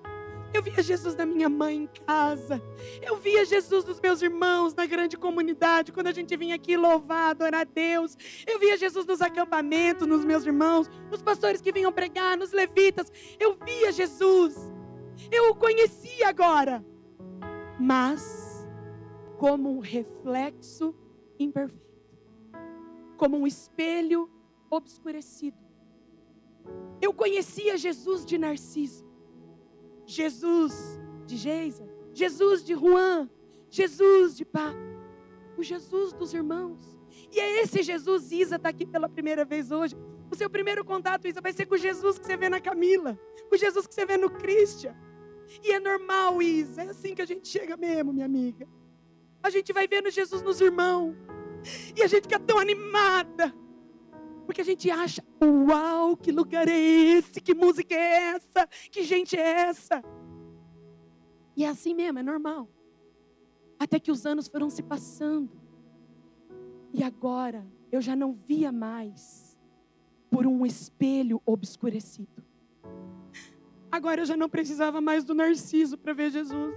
[0.53, 2.61] Eu via Jesus na minha mãe em casa.
[3.01, 7.31] Eu via Jesus nos meus irmãos na grande comunidade, quando a gente vinha aqui louvar,
[7.31, 8.17] adorar a Deus.
[8.45, 13.11] Eu via Jesus nos acampamentos, nos meus irmãos, nos pastores que vinham pregar, nos levitas.
[13.39, 14.55] Eu via Jesus.
[15.31, 16.83] Eu o conhecia agora.
[17.79, 18.65] Mas
[19.37, 20.95] como um reflexo
[21.39, 21.85] imperfeito.
[23.17, 24.29] Como um espelho
[24.69, 25.57] obscurecido.
[27.01, 29.05] Eu conhecia Jesus de Narciso.
[30.05, 33.29] Jesus de Geisa, Jesus de Juan,
[33.69, 34.73] Jesus de Pá,
[35.57, 36.97] o Jesus dos irmãos.
[37.31, 39.95] E é esse Jesus, Isa está aqui pela primeira vez hoje.
[40.31, 43.19] O seu primeiro contato, Isa, vai ser com o Jesus que você vê na Camila,
[43.49, 44.95] com o Jesus que você vê no Christian.
[45.63, 48.67] E é normal, Isa, é assim que a gente chega mesmo, minha amiga.
[49.43, 51.15] A gente vai vendo Jesus nos irmãos.
[51.95, 53.53] E a gente fica tão animada.
[54.47, 57.41] Porque a gente acha, uau, que lugar é esse?
[57.41, 58.65] Que música é essa?
[58.89, 60.01] Que gente é essa?
[61.53, 62.69] E é assim mesmo, é normal.
[63.77, 65.51] Até que os anos foram se passando.
[66.93, 69.59] E agora eu já não via mais
[70.31, 72.41] por um espelho obscurecido.
[73.91, 76.73] Agora eu já não precisava mais do Narciso para ver Jesus.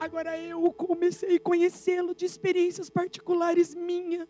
[0.00, 4.26] Agora eu comecei a conhecê-lo de experiências particulares minhas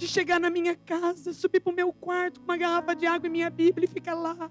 [0.00, 3.26] de chegar na minha casa, subir para o meu quarto com uma garrafa de água
[3.26, 4.50] e minha Bíblia e ficar lá.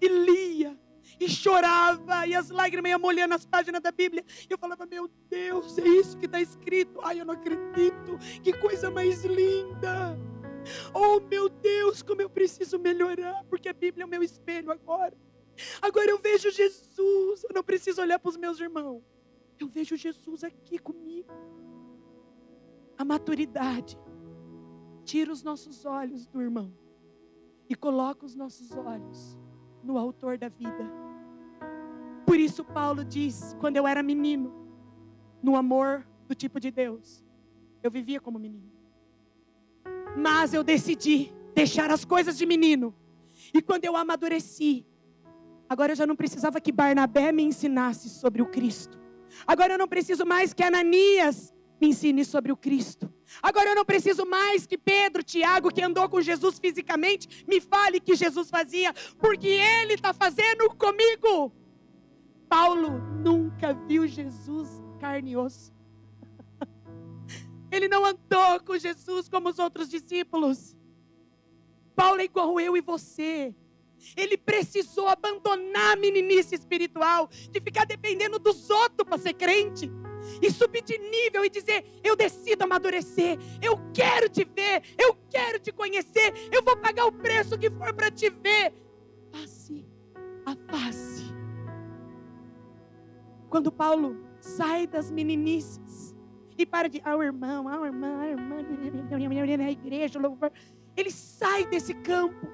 [0.00, 0.78] E lia,
[1.18, 4.24] e chorava, e as lágrimas iam molhando as páginas da Bíblia.
[4.48, 7.00] E eu falava, meu Deus, é isso que está escrito.
[7.02, 10.16] Ai, eu não acredito, que coisa mais linda.
[10.94, 15.16] Oh, meu Deus, como eu preciso melhorar, porque a Bíblia é o meu espelho agora.
[15.80, 19.02] Agora eu vejo Jesus, eu não preciso olhar para os meus irmãos.
[19.58, 21.32] Eu vejo Jesus aqui comigo.
[22.96, 23.98] A maturidade
[25.04, 26.72] tira os nossos olhos do irmão
[27.68, 29.38] e coloca os nossos olhos
[29.82, 30.90] no autor da vida.
[32.26, 34.52] Por isso Paulo diz, quando eu era menino,
[35.42, 37.24] no amor do tipo de Deus,
[37.82, 38.70] eu vivia como menino.
[40.16, 42.94] Mas eu decidi deixar as coisas de menino.
[43.52, 44.86] E quando eu amadureci,
[45.68, 49.00] agora eu já não precisava que Barnabé me ensinasse sobre o Cristo.
[49.46, 53.12] Agora eu não preciso mais que Ananias me ensine sobre o Cristo.
[53.42, 57.98] Agora eu não preciso mais que Pedro, Tiago, que andou com Jesus fisicamente, me fale
[57.98, 61.52] que Jesus fazia, porque Ele está fazendo comigo.
[62.48, 64.68] Paulo nunca viu Jesus
[65.00, 65.72] carne e osso.
[67.68, 70.76] Ele não andou com Jesus como os outros discípulos.
[71.96, 73.52] Paulo é igual eu e você.
[74.16, 79.90] Ele precisou abandonar a meninice espiritual, de ficar dependendo dos outros para ser crente
[80.40, 85.58] e subir de nível e dizer: Eu decido amadurecer, eu quero te ver, eu quero
[85.58, 88.72] te conhecer, eu vou pagar o preço que for para te ver,
[89.30, 89.86] face
[90.46, 91.32] a face.
[93.48, 96.16] Quando Paulo sai das meninices
[96.56, 98.56] e para de, ah, o irmão, ah, o irmão, ah, irmã,
[99.56, 100.52] na igreja, louvor,
[100.96, 102.46] ele sai desse campo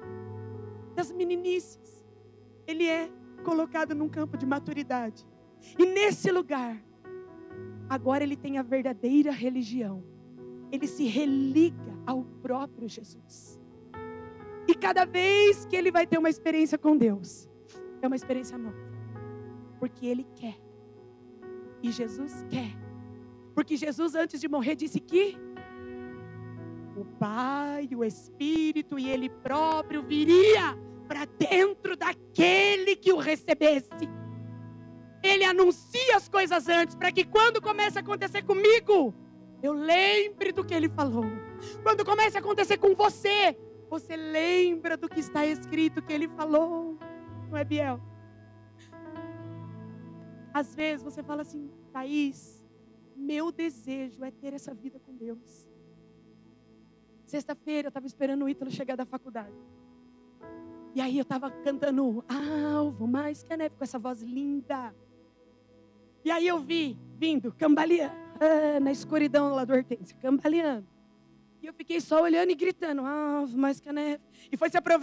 [0.95, 2.05] das meninices.
[2.67, 3.09] Ele é
[3.43, 5.25] colocado num campo de maturidade.
[5.77, 6.81] E nesse lugar,
[7.89, 10.03] agora ele tem a verdadeira religião.
[10.71, 13.59] Ele se religa ao próprio Jesus.
[14.67, 17.49] E cada vez que ele vai ter uma experiência com Deus,
[18.01, 18.77] é uma experiência nova.
[19.79, 20.57] Porque ele quer.
[21.81, 22.77] E Jesus quer.
[23.55, 25.37] Porque Jesus, antes de morrer, disse que
[26.95, 34.07] o Pai, o Espírito e Ele próprio viria para dentro daquele que o recebesse.
[35.21, 39.13] Ele anuncia as coisas antes, para que quando comece a acontecer comigo,
[39.61, 41.25] eu lembre do que ele falou.
[41.83, 43.57] Quando comece a acontecer com você,
[43.89, 46.97] você lembra do que está escrito que ele falou.
[47.49, 47.99] Não é, Biel?
[50.53, 52.65] Às vezes você fala assim, Thaís,
[53.15, 55.67] meu desejo é ter essa vida com Deus.
[57.25, 59.53] Sexta-feira eu estava esperando o Ítalo chegar da faculdade.
[60.95, 62.23] E aí eu estava cantando
[62.73, 64.95] Alvo mais que a neve com essa voz linda.
[66.23, 70.87] E aí eu vi vindo, cambaleando, ah, na escuridão lá do Hortência, cambaleando.
[71.61, 74.23] E eu fiquei só olhando e gritando, Alvo mais que a neve.
[74.51, 74.99] E foi se, apro...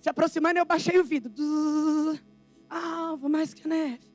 [0.00, 1.32] se aproximando e eu baixei o vidro.
[2.68, 4.10] Alvo mais que a neve.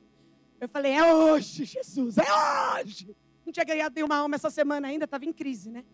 [0.58, 3.14] Eu falei, é hoje, Jesus, é hoje.
[3.44, 5.84] Não tinha ganhado nenhuma alma essa semana ainda, estava em crise, né?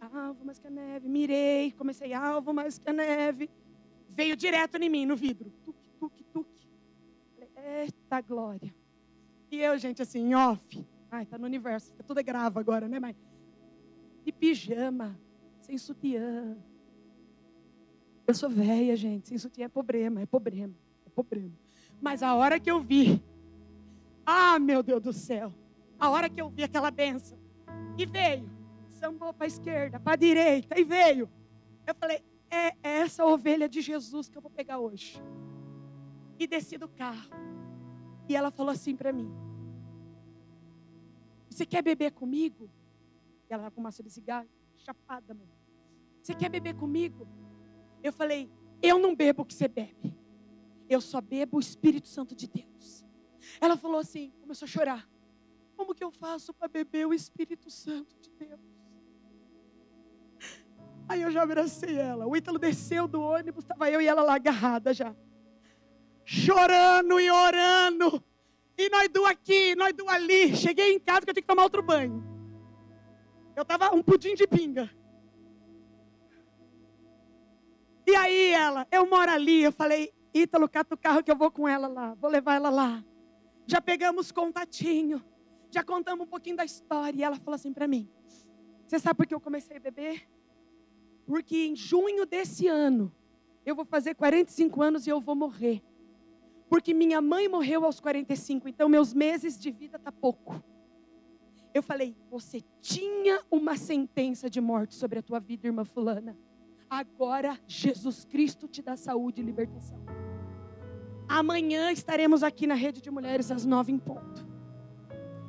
[0.00, 3.48] Alvo mais que a neve, mirei, comecei, alvo mais que a neve.
[4.08, 5.52] Veio direto em mim, no vidro.
[5.64, 6.68] Tuque, tuque, tuque.
[7.34, 7.50] Falei,
[7.84, 8.74] eita glória.
[9.50, 10.86] E eu, gente, assim, off.
[11.10, 13.00] Ai, tá no universo, tudo é grave agora, né?
[13.00, 13.16] Mas
[14.24, 15.18] de pijama,
[15.60, 16.56] sem sutiã.
[18.26, 21.52] Eu sou velha, gente, sem sutiã é problema, é problema, é problema.
[22.00, 23.20] Mas a hora que eu vi,
[24.24, 25.52] ah, meu Deus do céu,
[25.98, 27.36] a hora que eu vi aquela benção,
[27.98, 28.48] e veio,
[28.88, 31.28] sambou para a esquerda, para a direita, e veio.
[31.86, 35.20] Eu falei, é essa ovelha de Jesus que eu vou pegar hoje.
[36.38, 37.30] E desci do carro.
[38.30, 39.28] E ela falou assim para mim:
[41.48, 42.70] Você quer beber comigo?
[43.48, 45.50] E ela com maçã de cigarro, chapada, mano.
[46.22, 47.26] Você quer beber comigo?
[48.04, 48.48] Eu falei:
[48.80, 50.16] Eu não bebo o que você bebe.
[50.88, 53.04] Eu só bebo o Espírito Santo de Deus.
[53.60, 55.10] Ela falou assim, começou a chorar.
[55.76, 58.60] Como que eu faço para beber o Espírito Santo de Deus?
[61.08, 62.28] Aí eu já abracei ela.
[62.28, 65.14] O Ítalo desceu do ônibus, estava eu e ela lá agarrada já
[66.24, 68.22] chorando e orando.
[68.76, 70.56] E nós duas aqui, nós duas ali.
[70.56, 72.24] Cheguei em casa que eu tinha que tomar outro banho.
[73.54, 74.90] Eu tava um pudim de pinga.
[78.06, 81.50] E aí ela, eu moro ali, eu falei, Ítalo, cata o carro que eu vou
[81.50, 83.04] com ela lá, vou levar ela lá.
[83.66, 85.22] Já pegamos contatinho,
[85.70, 87.18] já contamos um pouquinho da história.
[87.18, 88.08] E ela falou assim para mim:
[88.86, 90.28] Você sabe por que eu comecei a beber?
[91.26, 93.14] Porque em junho desse ano,
[93.64, 95.82] eu vou fazer 45 anos e eu vou morrer.
[96.70, 100.62] Porque minha mãe morreu aos 45, então meus meses de vida tá pouco.
[101.74, 106.38] Eu falei: "Você tinha uma sentença de morte sobre a tua vida, irmã fulana.
[106.88, 109.98] Agora Jesus Cristo te dá saúde e libertação.
[111.28, 114.48] Amanhã estaremos aqui na rede de mulheres às nove em ponto.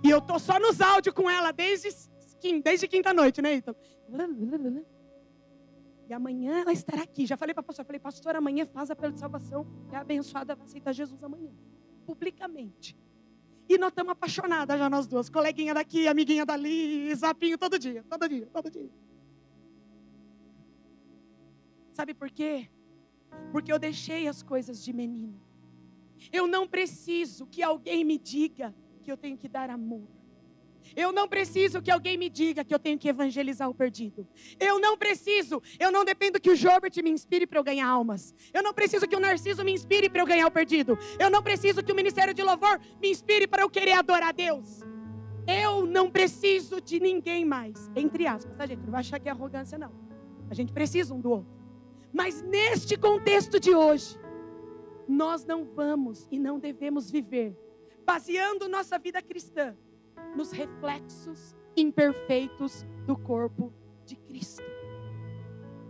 [0.04, 1.90] E eu tô só nos áudios com ela desde
[2.64, 3.78] desde quinta noite, né, Ítalo?
[6.14, 7.26] Amanhã ela estará aqui.
[7.26, 9.66] Já falei para a pastora, falei, pastor, amanhã faz a pela de salvação.
[9.92, 11.52] É abençoada, vai aceitar Jesus amanhã.
[12.06, 12.98] Publicamente.
[13.68, 15.30] E nós estamos apaixonadas já nós duas.
[15.30, 18.92] Coleguinha daqui, amiguinha dali, zapinho todo dia, todo dia, todo dia.
[21.94, 22.70] Sabe por quê?
[23.52, 25.40] Porque eu deixei as coisas de menino.
[26.32, 30.08] Eu não preciso que alguém me diga que eu tenho que dar amor.
[30.96, 34.28] Eu não preciso que alguém me diga que eu tenho que evangelizar o perdido.
[34.60, 38.34] Eu não preciso, eu não dependo que o Jobert me inspire para eu ganhar almas.
[38.54, 40.98] Eu não preciso que o Narciso me inspire para eu ganhar o perdido.
[41.20, 44.32] Eu não preciso que o Ministério de Louvor me inspire para eu querer adorar a
[44.32, 44.82] Deus.
[45.48, 47.90] Eu não preciso de ninguém mais.
[47.96, 48.84] Entre aspas, tá, gente?
[48.84, 49.92] Não vai achar que é arrogância, não.
[50.50, 51.62] A gente precisa um do outro.
[52.14, 54.20] Mas neste contexto de hoje,
[55.08, 57.58] nós não vamos e não devemos viver
[58.06, 59.76] baseando nossa vida cristã
[60.36, 63.74] nos reflexos imperfeitos do corpo
[64.06, 64.64] de Cristo.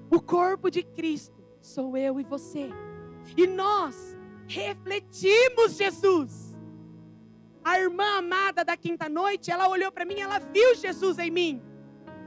[0.10, 2.70] O corpo de Cristo sou eu e você.
[3.38, 6.58] E nós refletimos Jesus.
[7.64, 11.62] A irmã amada da quinta noite, ela olhou para mim, ela viu Jesus em mim.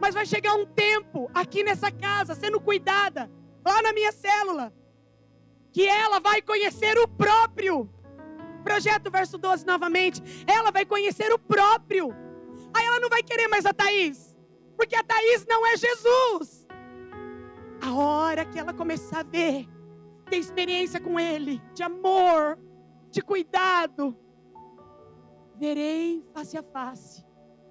[0.01, 3.31] Mas vai chegar um tempo aqui nessa casa, sendo cuidada,
[3.65, 4.73] lá na minha célula,
[5.73, 7.89] que ela vai conhecer o próprio
[8.65, 10.23] Projeto verso 12 novamente.
[10.47, 12.13] Ela vai conhecer o próprio.
[12.75, 14.35] Aí ela não vai querer mais a Thaís.
[14.77, 16.67] Porque a Thaís não é Jesus.
[17.81, 19.69] A hora que ela começar a ver,
[20.29, 22.59] ter experiência com Ele, de amor,
[23.11, 24.17] de cuidado,
[25.57, 27.25] verei face a face.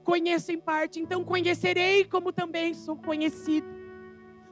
[0.04, 3.68] Conheço em parte, então conhecerei como também sou conhecido.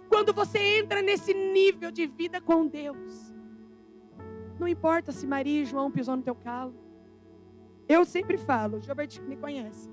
[0.09, 3.30] Quando você entra nesse nível de vida com Deus,
[4.61, 6.75] não importa se Maria e João pisou no teu calo.
[7.89, 9.89] Eu sempre falo, o Gilbert me conhece.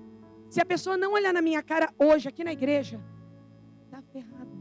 [0.51, 3.03] Se a pessoa não olhar na minha cara hoje aqui na igreja,
[3.91, 4.53] tá ferrado.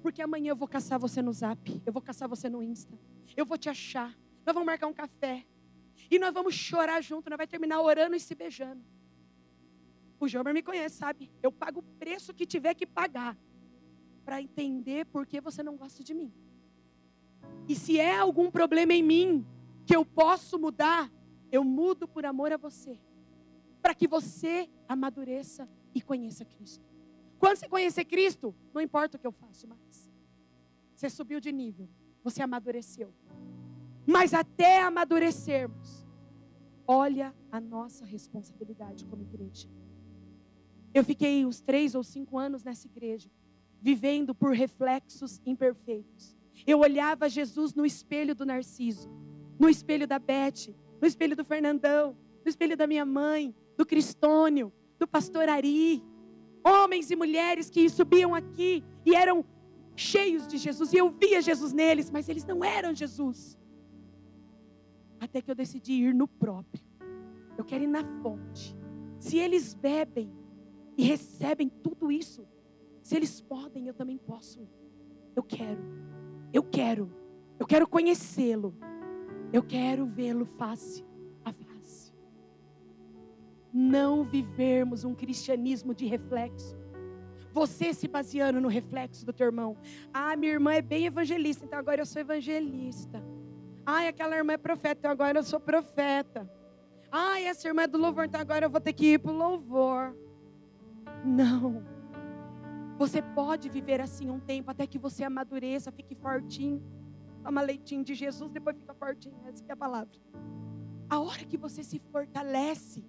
[0.00, 2.96] Porque amanhã eu vou caçar você no Zap, eu vou caçar você no Insta.
[3.36, 4.16] Eu vou te achar.
[4.46, 5.44] Nós vamos marcar um café.
[6.08, 8.82] E nós vamos chorar junto, nós vamos terminar orando e se beijando.
[10.20, 11.28] O Jomer me conhece, sabe?
[11.42, 13.36] Eu pago o preço que tiver que pagar
[14.24, 16.32] para entender por que você não gosta de mim.
[17.68, 19.46] E se é algum problema em mim
[19.86, 21.10] que eu posso mudar,
[21.50, 22.98] eu mudo por amor a você,
[23.80, 26.84] para que você amadureça e conheça Cristo.
[27.38, 30.10] Quando você conhecer Cristo, não importa o que eu faço mais.
[30.94, 31.88] Você subiu de nível,
[32.22, 33.14] você amadureceu.
[34.06, 36.06] Mas até amadurecermos,
[36.86, 39.68] olha a nossa responsabilidade como igreja.
[40.94, 43.30] Eu fiquei uns três ou cinco anos nessa igreja,
[43.80, 46.37] vivendo por reflexos imperfeitos.
[46.66, 49.10] Eu olhava Jesus no espelho do Narciso,
[49.58, 54.72] no espelho da Beth, no espelho do Fernandão, no espelho da minha mãe, do Cristônio,
[54.98, 56.02] do pastor Ari.
[56.64, 59.44] Homens e mulheres que subiam aqui e eram
[59.96, 63.58] cheios de Jesus, e eu via Jesus neles, mas eles não eram Jesus.
[65.20, 66.84] Até que eu decidi ir no próprio.
[67.56, 68.76] Eu quero ir na fonte.
[69.18, 70.32] Se eles bebem
[70.96, 72.46] e recebem tudo isso,
[73.02, 74.68] se eles podem, eu também posso.
[75.34, 75.82] Eu quero.
[76.52, 77.10] Eu quero.
[77.58, 78.74] Eu quero conhecê-lo.
[79.52, 81.04] Eu quero vê-lo face
[81.44, 82.12] a face.
[83.72, 86.76] Não vivermos um cristianismo de reflexo.
[87.52, 89.76] Você se baseando no reflexo do teu irmão.
[90.12, 93.22] Ah, minha irmã é bem evangelista, então agora eu sou evangelista.
[93.84, 96.48] Ah, aquela irmã é profeta, então agora eu sou profeta.
[97.10, 99.36] Ah, essa irmã é do louvor, então agora eu vou ter que ir para o
[99.36, 100.14] louvor.
[101.24, 101.97] Não.
[102.98, 106.82] Você pode viver assim um tempo até que você amadureça, fique fortinho.
[107.44, 109.36] Toma leitinho de Jesus, depois fica fortinho.
[109.46, 110.18] Essa é a palavra.
[111.08, 113.04] A hora que você se fortalece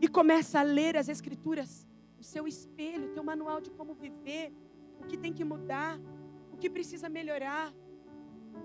[0.00, 1.86] e começa a ler as escrituras,
[2.18, 4.50] o seu espelho, o teu manual de como viver,
[4.98, 6.00] o que tem que mudar,
[6.50, 7.70] o que precisa melhorar.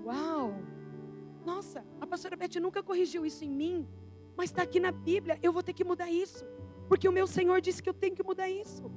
[0.06, 0.54] Uau!
[1.46, 3.88] Nossa, a pastora Beth nunca corrigiu isso em mim,
[4.38, 6.46] mas está aqui na Bíblia, eu vou ter que mudar isso,
[6.88, 8.90] porque o meu Senhor disse que eu tenho que mudar isso.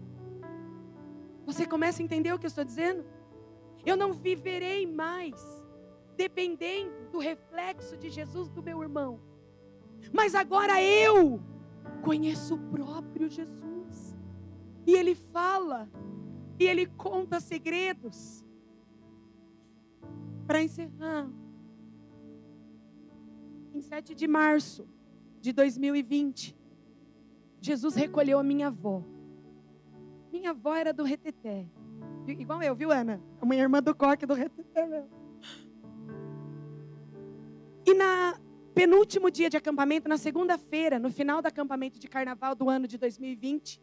[1.45, 3.05] Você começa a entender o que eu estou dizendo?
[3.84, 5.62] Eu não viverei mais
[6.16, 9.20] dependendo do reflexo de Jesus do meu irmão.
[10.12, 11.40] Mas agora eu
[12.03, 14.16] conheço o próprio Jesus.
[14.86, 15.88] E ele fala,
[16.59, 18.45] e ele conta segredos.
[20.47, 21.30] Para encerrar,
[23.72, 24.86] em 7 de março
[25.40, 26.57] de 2020,
[27.61, 29.03] Jesus recolheu a minha avó.
[30.33, 31.66] Minha avó era do Reteté.
[32.26, 33.20] Igual eu, viu, Ana?
[33.41, 35.11] A minha irmã do coque do Reteté mesmo.
[37.85, 38.41] E na
[38.74, 42.97] penúltimo dia de acampamento, na segunda-feira, no final do acampamento de carnaval do ano de
[42.97, 43.83] 2020,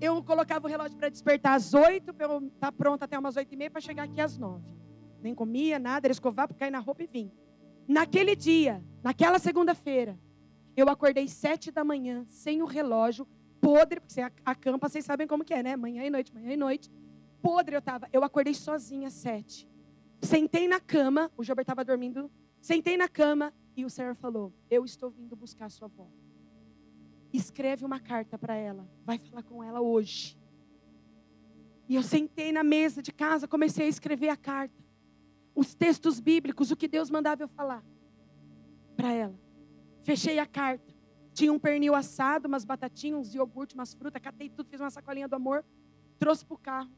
[0.00, 3.36] eu colocava o relógio para despertar às oito, para eu estar tá pronta até umas
[3.36, 4.64] oito e meia, para chegar aqui às nove.
[5.22, 7.30] Nem comia nada, era escovar, para cair na roupa e vim.
[7.86, 10.18] Naquele dia, naquela segunda-feira,
[10.76, 13.28] eu acordei sete da manhã, sem o relógio,
[13.60, 15.76] podre, porque você acampa, vocês sabem como que é, né?
[15.76, 16.90] Manhã e noite, manhã e noite.
[17.42, 18.08] Podre eu estava.
[18.12, 19.68] Eu acordei sozinha às sete.
[20.22, 22.30] Sentei na cama, o Jober estava dormindo.
[22.60, 26.08] Sentei na cama e o Senhor falou: Eu estou vindo buscar sua avó.
[27.32, 28.88] Escreve uma carta para ela.
[29.04, 30.38] Vai falar com ela hoje.
[31.88, 34.74] E eu sentei na mesa de casa, comecei a escrever a carta.
[35.54, 37.84] Os textos bíblicos, o que Deus mandava eu falar
[38.96, 39.40] para ela.
[40.02, 40.89] Fechei a carta.
[41.32, 45.28] Tinha um pernil assado, umas batatinhas, uns iogurte, umas frutas, catei tudo, fiz uma sacolinha
[45.28, 45.64] do amor,
[46.18, 46.90] trouxe para o carro,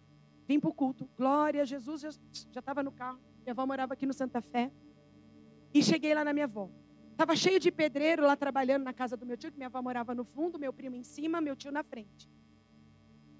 [0.47, 1.09] vim para o culto.
[1.17, 3.21] Glória a Jesus, já estava no carro.
[3.43, 4.71] Minha avó morava aqui no Santa Fé.
[5.75, 6.71] E cheguei lá na minha avó.
[7.11, 10.15] Estava cheio de pedreiro lá trabalhando na casa do meu tio, que minha avó morava
[10.15, 12.29] no fundo, meu primo em cima, meu tio na frente.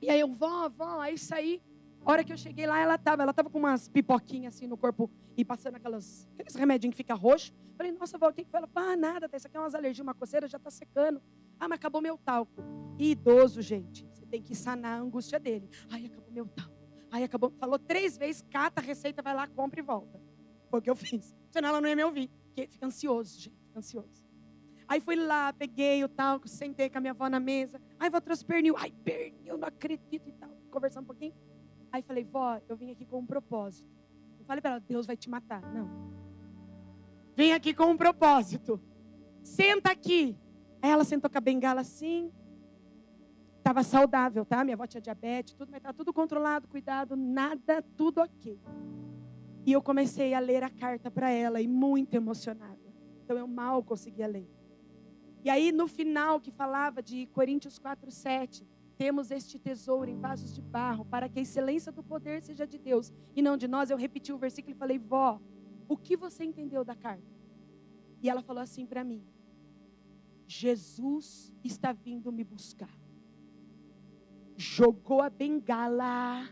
[0.01, 1.63] E aí eu, vó, vó, aí saí.
[2.05, 4.77] A hora que eu cheguei lá, ela estava, ela estava com umas pipoquinhas assim no
[4.77, 7.53] corpo e passando aquelas, aqueles remedinhos que fica roxo.
[7.77, 8.59] Falei, nossa, que foi?
[8.59, 11.23] Ela ah, nada, tá, isso aqui é umas alergias, uma coceira, já está secando.
[11.61, 12.61] Ah, mas acabou meu talco.
[12.99, 15.69] E idoso, gente, você tem que sanar a angústia dele.
[15.91, 16.73] Ai, acabou meu talco.
[17.11, 17.53] Ai, acabou.
[17.59, 20.21] Falou três vezes, cata a receita, vai lá, compra e volta.
[20.71, 21.37] Foi o que eu fiz.
[21.51, 22.31] Senão ela não ia me ouvir.
[22.47, 24.23] Porque fica ansioso, gente, fica ansioso.
[24.89, 27.81] Aí fui lá, peguei o talco, sentei com a minha avó na mesa.
[27.99, 28.75] Ai, vó, trouxe pernil.
[28.77, 30.51] Ai, pernil, não acredito e tal.
[30.71, 31.35] Conversando um pouquinho.
[31.93, 33.89] Aí falei, vó, eu vim aqui com um propósito.
[34.39, 35.61] Eu falei para ela, Deus vai te matar.
[35.73, 35.89] Não.
[37.37, 38.81] Vim aqui com um propósito.
[39.43, 40.37] Senta aqui.
[40.81, 42.33] Aí ela sentou com a bengala assim.
[43.59, 44.65] Estava saudável, tá?
[44.65, 48.59] Minha avó tinha diabetes, tudo, mas estava tudo controlado, cuidado, nada, tudo ok.
[49.65, 52.81] E eu comecei a ler a carta para ela e muito emocionada.
[53.25, 54.51] Então eu mal conseguia ler.
[55.45, 58.67] E aí no final que falava de Coríntios 4, 7,
[59.03, 62.79] temos este tesouro em vasos de barro, para que a excelência do poder seja de
[62.79, 63.91] Deus e não de nós.
[63.91, 65.41] Eu repeti o versículo e falei, vó,
[65.89, 67.35] o que você entendeu da carta?
[68.23, 69.25] E ela falou assim para mim:
[70.47, 72.97] Jesus está vindo me buscar.
[74.57, 76.49] Jogou a bengala,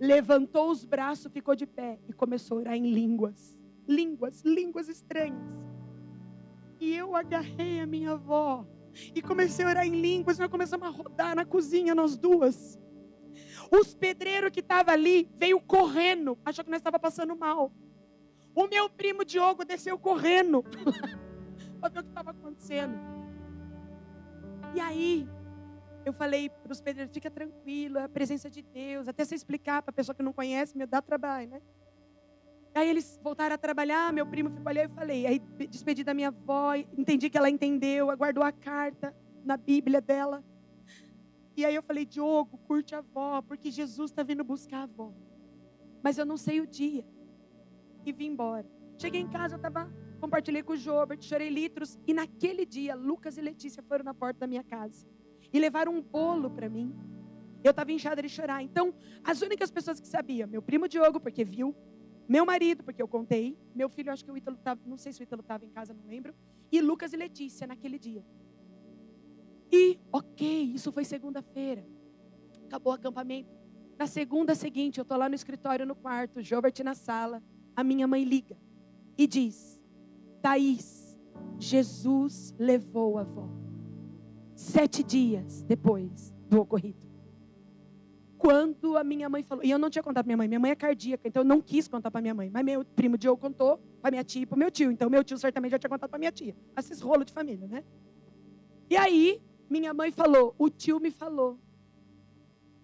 [0.00, 3.56] levantou os braços, ficou de pé e começou a orar em línguas,
[3.86, 5.52] línguas, línguas estranhas.
[6.80, 8.66] E eu agarrei a minha avó
[9.14, 10.38] e comecei a orar em línguas.
[10.38, 12.78] Nós começamos a rodar na cozinha, nós duas.
[13.70, 17.72] Os pedreiros que estavam ali veio correndo, achou que nós estava passando mal.
[18.54, 20.62] O meu primo Diogo desceu correndo
[21.80, 22.98] para ver o que estava acontecendo.
[24.74, 25.28] E aí,
[26.04, 29.08] eu falei para os pedreiros: fica tranquilo, é a presença de Deus.
[29.08, 31.62] Até você explicar para a pessoa que não conhece, me dá trabalho, né?
[32.74, 35.26] Aí eles voltaram a trabalhar, meu primo ficou ali, eu falei.
[35.26, 39.14] Aí despedi da minha avó, entendi que ela entendeu, guardou a carta
[39.44, 40.42] na Bíblia dela.
[41.54, 45.12] E aí eu falei, Diogo, curte a avó, porque Jesus está vindo buscar a avó.
[46.02, 47.04] Mas eu não sei o dia.
[48.06, 48.66] E vim embora.
[48.98, 51.98] Cheguei em casa, eu estava, compartilhei com o Jobert, chorei litros.
[52.06, 55.06] E naquele dia, Lucas e Letícia foram na porta da minha casa.
[55.52, 56.94] E levaram um bolo para mim.
[57.62, 58.62] Eu estava inchada de chorar.
[58.62, 61.76] Então, as únicas pessoas que sabiam, meu primo Diogo, porque viu,
[62.28, 63.56] meu marido, porque eu contei.
[63.74, 65.92] Meu filho, acho que o Ítalo estava, não sei se o Ítalo estava em casa,
[65.92, 66.34] não lembro.
[66.70, 68.24] E Lucas e Letícia naquele dia.
[69.70, 71.86] E, ok, isso foi segunda-feira.
[72.66, 73.50] Acabou o acampamento.
[73.98, 77.42] Na segunda seguinte, eu estou lá no escritório, no quarto, Jobert na sala.
[77.74, 78.56] A minha mãe liga
[79.16, 79.80] e diz:
[80.40, 81.18] Thaís,
[81.58, 83.48] Jesus levou a avó.
[84.54, 87.11] Sete dias depois do ocorrido
[88.42, 89.64] quando a minha mãe falou.
[89.64, 90.48] E eu não tinha contado para minha mãe.
[90.48, 92.50] Minha mãe é cardíaca, então eu não quis contar para minha mãe.
[92.50, 94.90] Mas meu primo Diogo contou para minha tia e para meu tio.
[94.90, 96.56] Então meu tio certamente já tinha contado para minha tia.
[96.76, 97.84] Esses rolos de família, né?
[98.90, 99.40] E aí,
[99.70, 101.56] minha mãe falou: o tio me falou.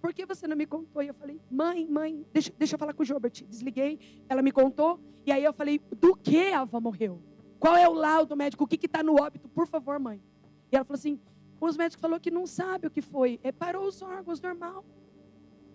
[0.01, 1.03] Por que você não me contou?
[1.03, 3.43] E eu falei: mãe, mãe, deixa, deixa eu falar com o Jobert.
[3.49, 3.99] Desliguei,
[4.29, 5.01] ela me contou.
[5.27, 7.21] E aí eu falei: do que a avó morreu?
[7.59, 8.63] Qual é o laudo médico?
[8.63, 9.49] O que está no óbito?
[9.49, 10.23] Por favor, mãe.
[10.71, 11.19] E ela falou assim:
[11.61, 13.41] os médicos falou que não sabe o que foi.
[13.43, 14.85] É, parou os órgãos, normal.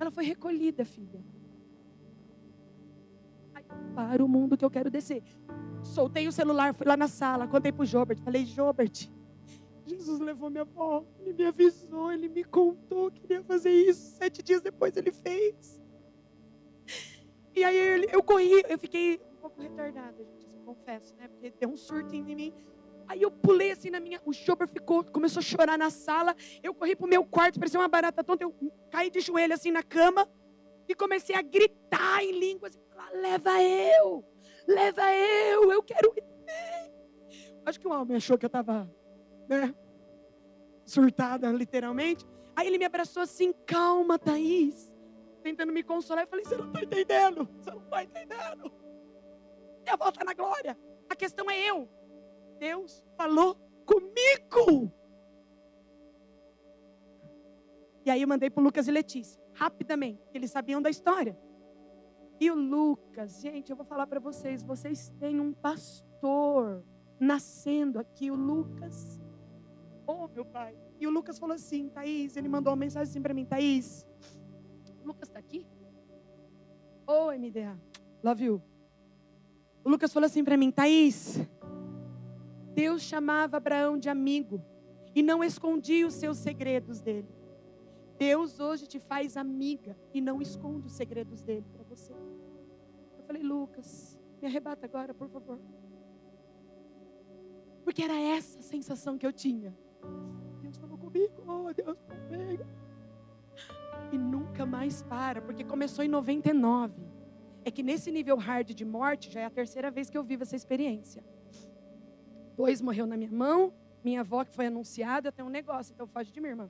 [0.03, 1.23] Ela foi recolhida, filha.
[3.95, 5.23] Para o mundo que eu quero descer.
[5.81, 8.19] Soltei o celular, fui lá na sala, contei para o Jobert.
[8.19, 9.09] Falei, Jobert,
[9.85, 14.17] Jesus levou minha avó, ele me avisou, ele me contou que queria fazer isso.
[14.17, 15.81] Sete dias depois ele fez.
[17.55, 21.29] E aí eu corri, eu fiquei um pouco retardada, gente, confesso, né?
[21.29, 22.53] Porque deu um surto em mim.
[23.13, 24.19] Aí eu pulei assim na minha.
[24.25, 26.35] O Chopper ficou, começou a chorar na sala.
[26.63, 28.43] Eu corri pro meu quarto, parecia uma barata tonta.
[28.43, 28.55] Eu
[28.89, 30.27] caí de joelho assim na cama
[30.87, 32.75] e comecei a gritar em línguas.
[33.13, 34.25] Leva eu,
[34.67, 36.91] leva eu, eu quero ir também.
[37.63, 38.91] Acho que o homem achou que eu estava,
[39.47, 39.75] né,
[40.83, 42.25] surtada, literalmente.
[42.55, 44.91] Aí ele me abraçou assim: calma, Thaís.
[45.43, 46.23] Tentando me consolar.
[46.23, 48.73] Eu falei: você não está entendendo, você não está entendendo.
[49.83, 50.75] Minha volta na glória.
[51.07, 51.87] A questão é eu.
[52.63, 53.55] Deus falou
[53.85, 54.89] comigo.
[58.05, 61.37] E aí eu mandei para Lucas e Letícia, rapidamente, que eles sabiam da história.
[62.39, 66.85] E o Lucas, gente, eu vou falar para vocês, vocês têm um pastor
[67.19, 69.19] nascendo aqui, o Lucas.
[70.07, 70.73] Oh, meu pai.
[71.01, 74.07] E o Lucas falou assim, Thaís, ele mandou uma mensagem assim para mim, Thaís,
[75.03, 75.67] o Lucas está aqui?
[77.05, 77.77] Ô, oh, MDA,
[78.23, 78.63] love you.
[79.83, 81.45] O Lucas falou assim para mim, Thaís,
[82.73, 84.63] Deus chamava Abraão de amigo
[85.15, 87.27] e não escondia os seus segredos dele.
[88.17, 92.13] Deus hoje te faz amiga e não esconde os segredos dele para você.
[92.13, 95.59] Eu falei, Lucas, me arrebata agora, por favor.
[97.83, 99.75] Porque era essa a sensação que eu tinha.
[100.61, 102.63] Deus falou comigo, oh Deus comigo.
[104.11, 106.93] E nunca mais para, porque começou em 99.
[107.65, 110.43] É que nesse nível hard de morte já é a terceira vez que eu vivo
[110.43, 111.23] essa experiência.
[112.55, 113.73] Dois morreu na minha mão,
[114.03, 116.69] minha avó que foi anunciada, tenho um negócio, então foge de mim, irmã.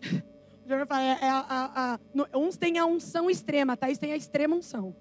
[0.64, 4.16] O Jornal fala, é, é a, a, uns têm a unção extrema, Thaís tem a
[4.16, 4.96] extrema unção.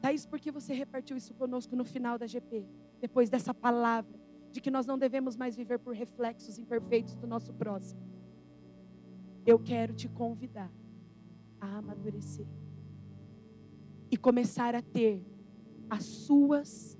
[0.00, 2.66] Thaís, por que você repartiu isso conosco no final da GP?
[3.00, 4.18] Depois dessa palavra
[4.50, 8.02] de que nós não devemos mais viver por reflexos imperfeitos do nosso próximo.
[9.46, 10.72] Eu quero te convidar
[11.60, 12.46] a amadurecer
[14.10, 15.24] e começar a ter
[15.88, 16.98] as suas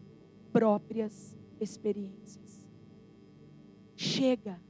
[0.53, 2.65] próprias experiências.
[3.97, 4.61] Chega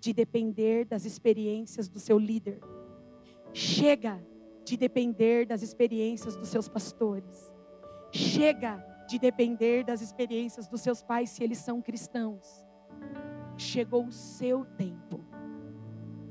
[0.00, 2.60] de depender das experiências do seu líder.
[3.52, 4.24] Chega
[4.64, 7.52] de depender das experiências dos seus pastores.
[8.10, 8.76] Chega
[9.08, 12.64] de depender das experiências dos seus pais se eles são cristãos.
[13.56, 15.24] Chegou o seu tempo.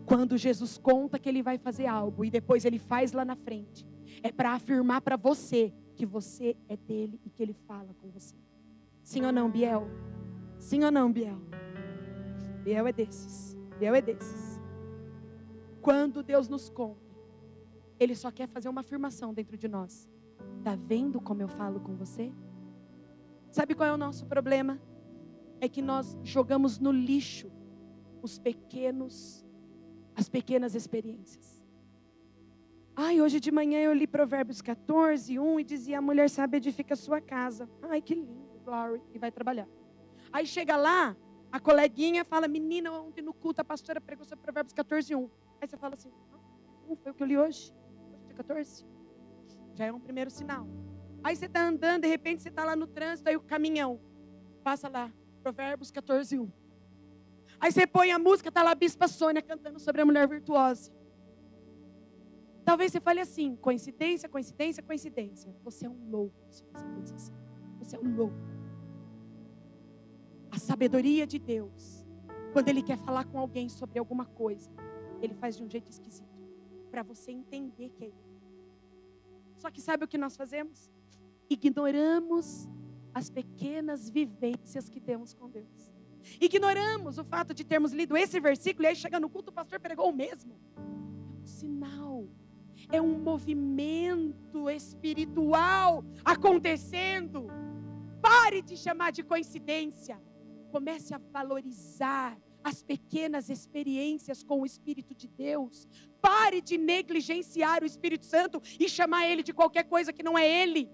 [0.05, 3.87] Quando Jesus conta que ele vai fazer algo e depois ele faz lá na frente
[4.23, 8.35] é para afirmar para você que você é dele e que ele fala com você.
[9.03, 9.87] Sim ou não, Biel?
[10.59, 11.39] Sim ou não, Biel?
[12.63, 13.55] Biel é desses.
[13.79, 14.59] Biel é desses.
[15.81, 17.05] Quando Deus nos conta,
[17.99, 20.09] ele só quer fazer uma afirmação dentro de nós.
[20.63, 22.31] Tá vendo como eu falo com você?
[23.51, 24.81] Sabe qual é o nosso problema?
[25.61, 27.51] É que nós jogamos no lixo
[28.21, 29.45] os pequenos,
[30.15, 31.54] as pequenas experiências.
[32.97, 36.95] Ai, hoje de manhã eu li Provérbios 14, 1 e dizia: A mulher sabe edifica
[36.95, 37.69] sua casa.
[37.81, 39.67] Ai, que lindo, glory, e vai trabalhar.
[40.31, 41.15] Aí chega lá,
[41.51, 45.29] a coleguinha fala: Menina, ontem no culto a pastora pregou sobre Provérbios 14, 1.
[45.59, 46.09] Aí você fala assim:
[46.87, 47.73] Não, foi o que eu li hoje,
[48.13, 48.85] hoje dia 14.
[49.73, 50.65] Já é um primeiro sinal.
[51.21, 53.99] Aí você está andando, de repente você está lá no trânsito, aí o caminhão
[54.63, 55.11] passa lá,
[55.43, 56.49] Provérbios 14, 1.
[57.59, 60.93] Aí você põe a música, está lá a Bispa Sônia cantando sobre a mulher virtuosa.
[62.65, 65.55] Talvez você fale assim: coincidência, coincidência, coincidência.
[65.63, 67.33] Você é um louco se você pensa assim.
[67.77, 68.35] Você é um louco.
[70.49, 72.03] A sabedoria de Deus,
[72.51, 74.71] quando Ele quer falar com alguém sobre alguma coisa,
[75.21, 76.43] Ele faz de um jeito esquisito
[76.89, 78.25] para você entender que é Ele.
[79.57, 80.89] Só que sabe o que nós fazemos?
[81.49, 82.67] Ignoramos
[83.13, 85.93] as pequenas vivências que temos com Deus.
[86.41, 89.79] Ignoramos o fato de termos lido esse versículo e aí chega no culto o pastor
[89.79, 90.59] pregou o mesmo.
[90.75, 92.27] É um sinal
[92.91, 97.47] é um movimento espiritual acontecendo.
[98.21, 100.21] Pare de chamar de coincidência.
[100.71, 105.87] Comece a valorizar as pequenas experiências com o Espírito de Deus.
[106.19, 110.47] Pare de negligenciar o Espírito Santo e chamar ele de qualquer coisa que não é
[110.47, 110.89] ele.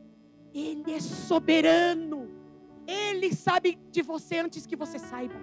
[0.54, 2.30] Ele é soberano.
[2.86, 5.36] Ele sabe de você antes que você saiba.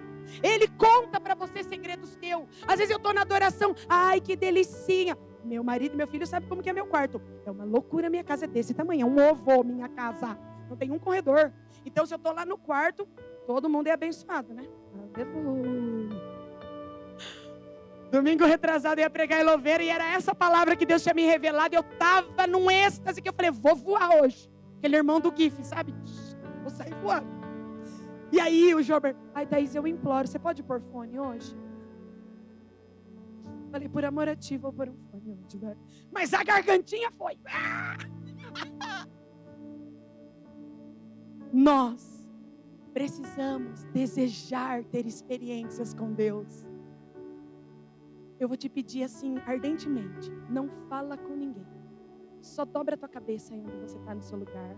[0.43, 2.47] Ele conta para você segredos teus.
[2.67, 3.73] Às vezes eu estou na adoração.
[3.87, 5.17] Ai, que delicinha.
[5.43, 7.21] Meu marido e meu filho sabem como que é meu quarto.
[7.45, 9.01] É uma loucura, minha casa é desse tamanho.
[9.01, 10.37] É um ovo, minha casa.
[10.69, 11.51] Não tem um corredor.
[11.85, 13.07] Então, se eu estou lá no quarto,
[13.47, 14.67] todo mundo é abençoado, né?
[15.15, 16.29] Aleluia.
[18.11, 21.25] Domingo retrasado eu ia pregar em Louveira e era essa palavra que Deus tinha me
[21.25, 21.75] revelado.
[21.75, 24.49] Eu estava num êxtase que eu falei, vou voar hoje.
[24.77, 25.93] Aquele irmão do GIF, sabe?
[26.61, 27.27] Vou sair voando.
[28.31, 31.55] E aí o Jober, ai Thaís, eu imploro, você pode pôr fone hoje?
[33.71, 35.08] Falei, por amor a ti, vou pôr um fone?
[36.11, 37.37] Mas a gargantinha foi.
[41.51, 42.29] Nós
[42.93, 46.65] precisamos desejar ter experiências com Deus.
[48.39, 51.67] Eu vou te pedir assim, ardentemente, não fala com ninguém.
[52.41, 54.77] Só dobra a tua cabeça aí onde você está no seu lugar.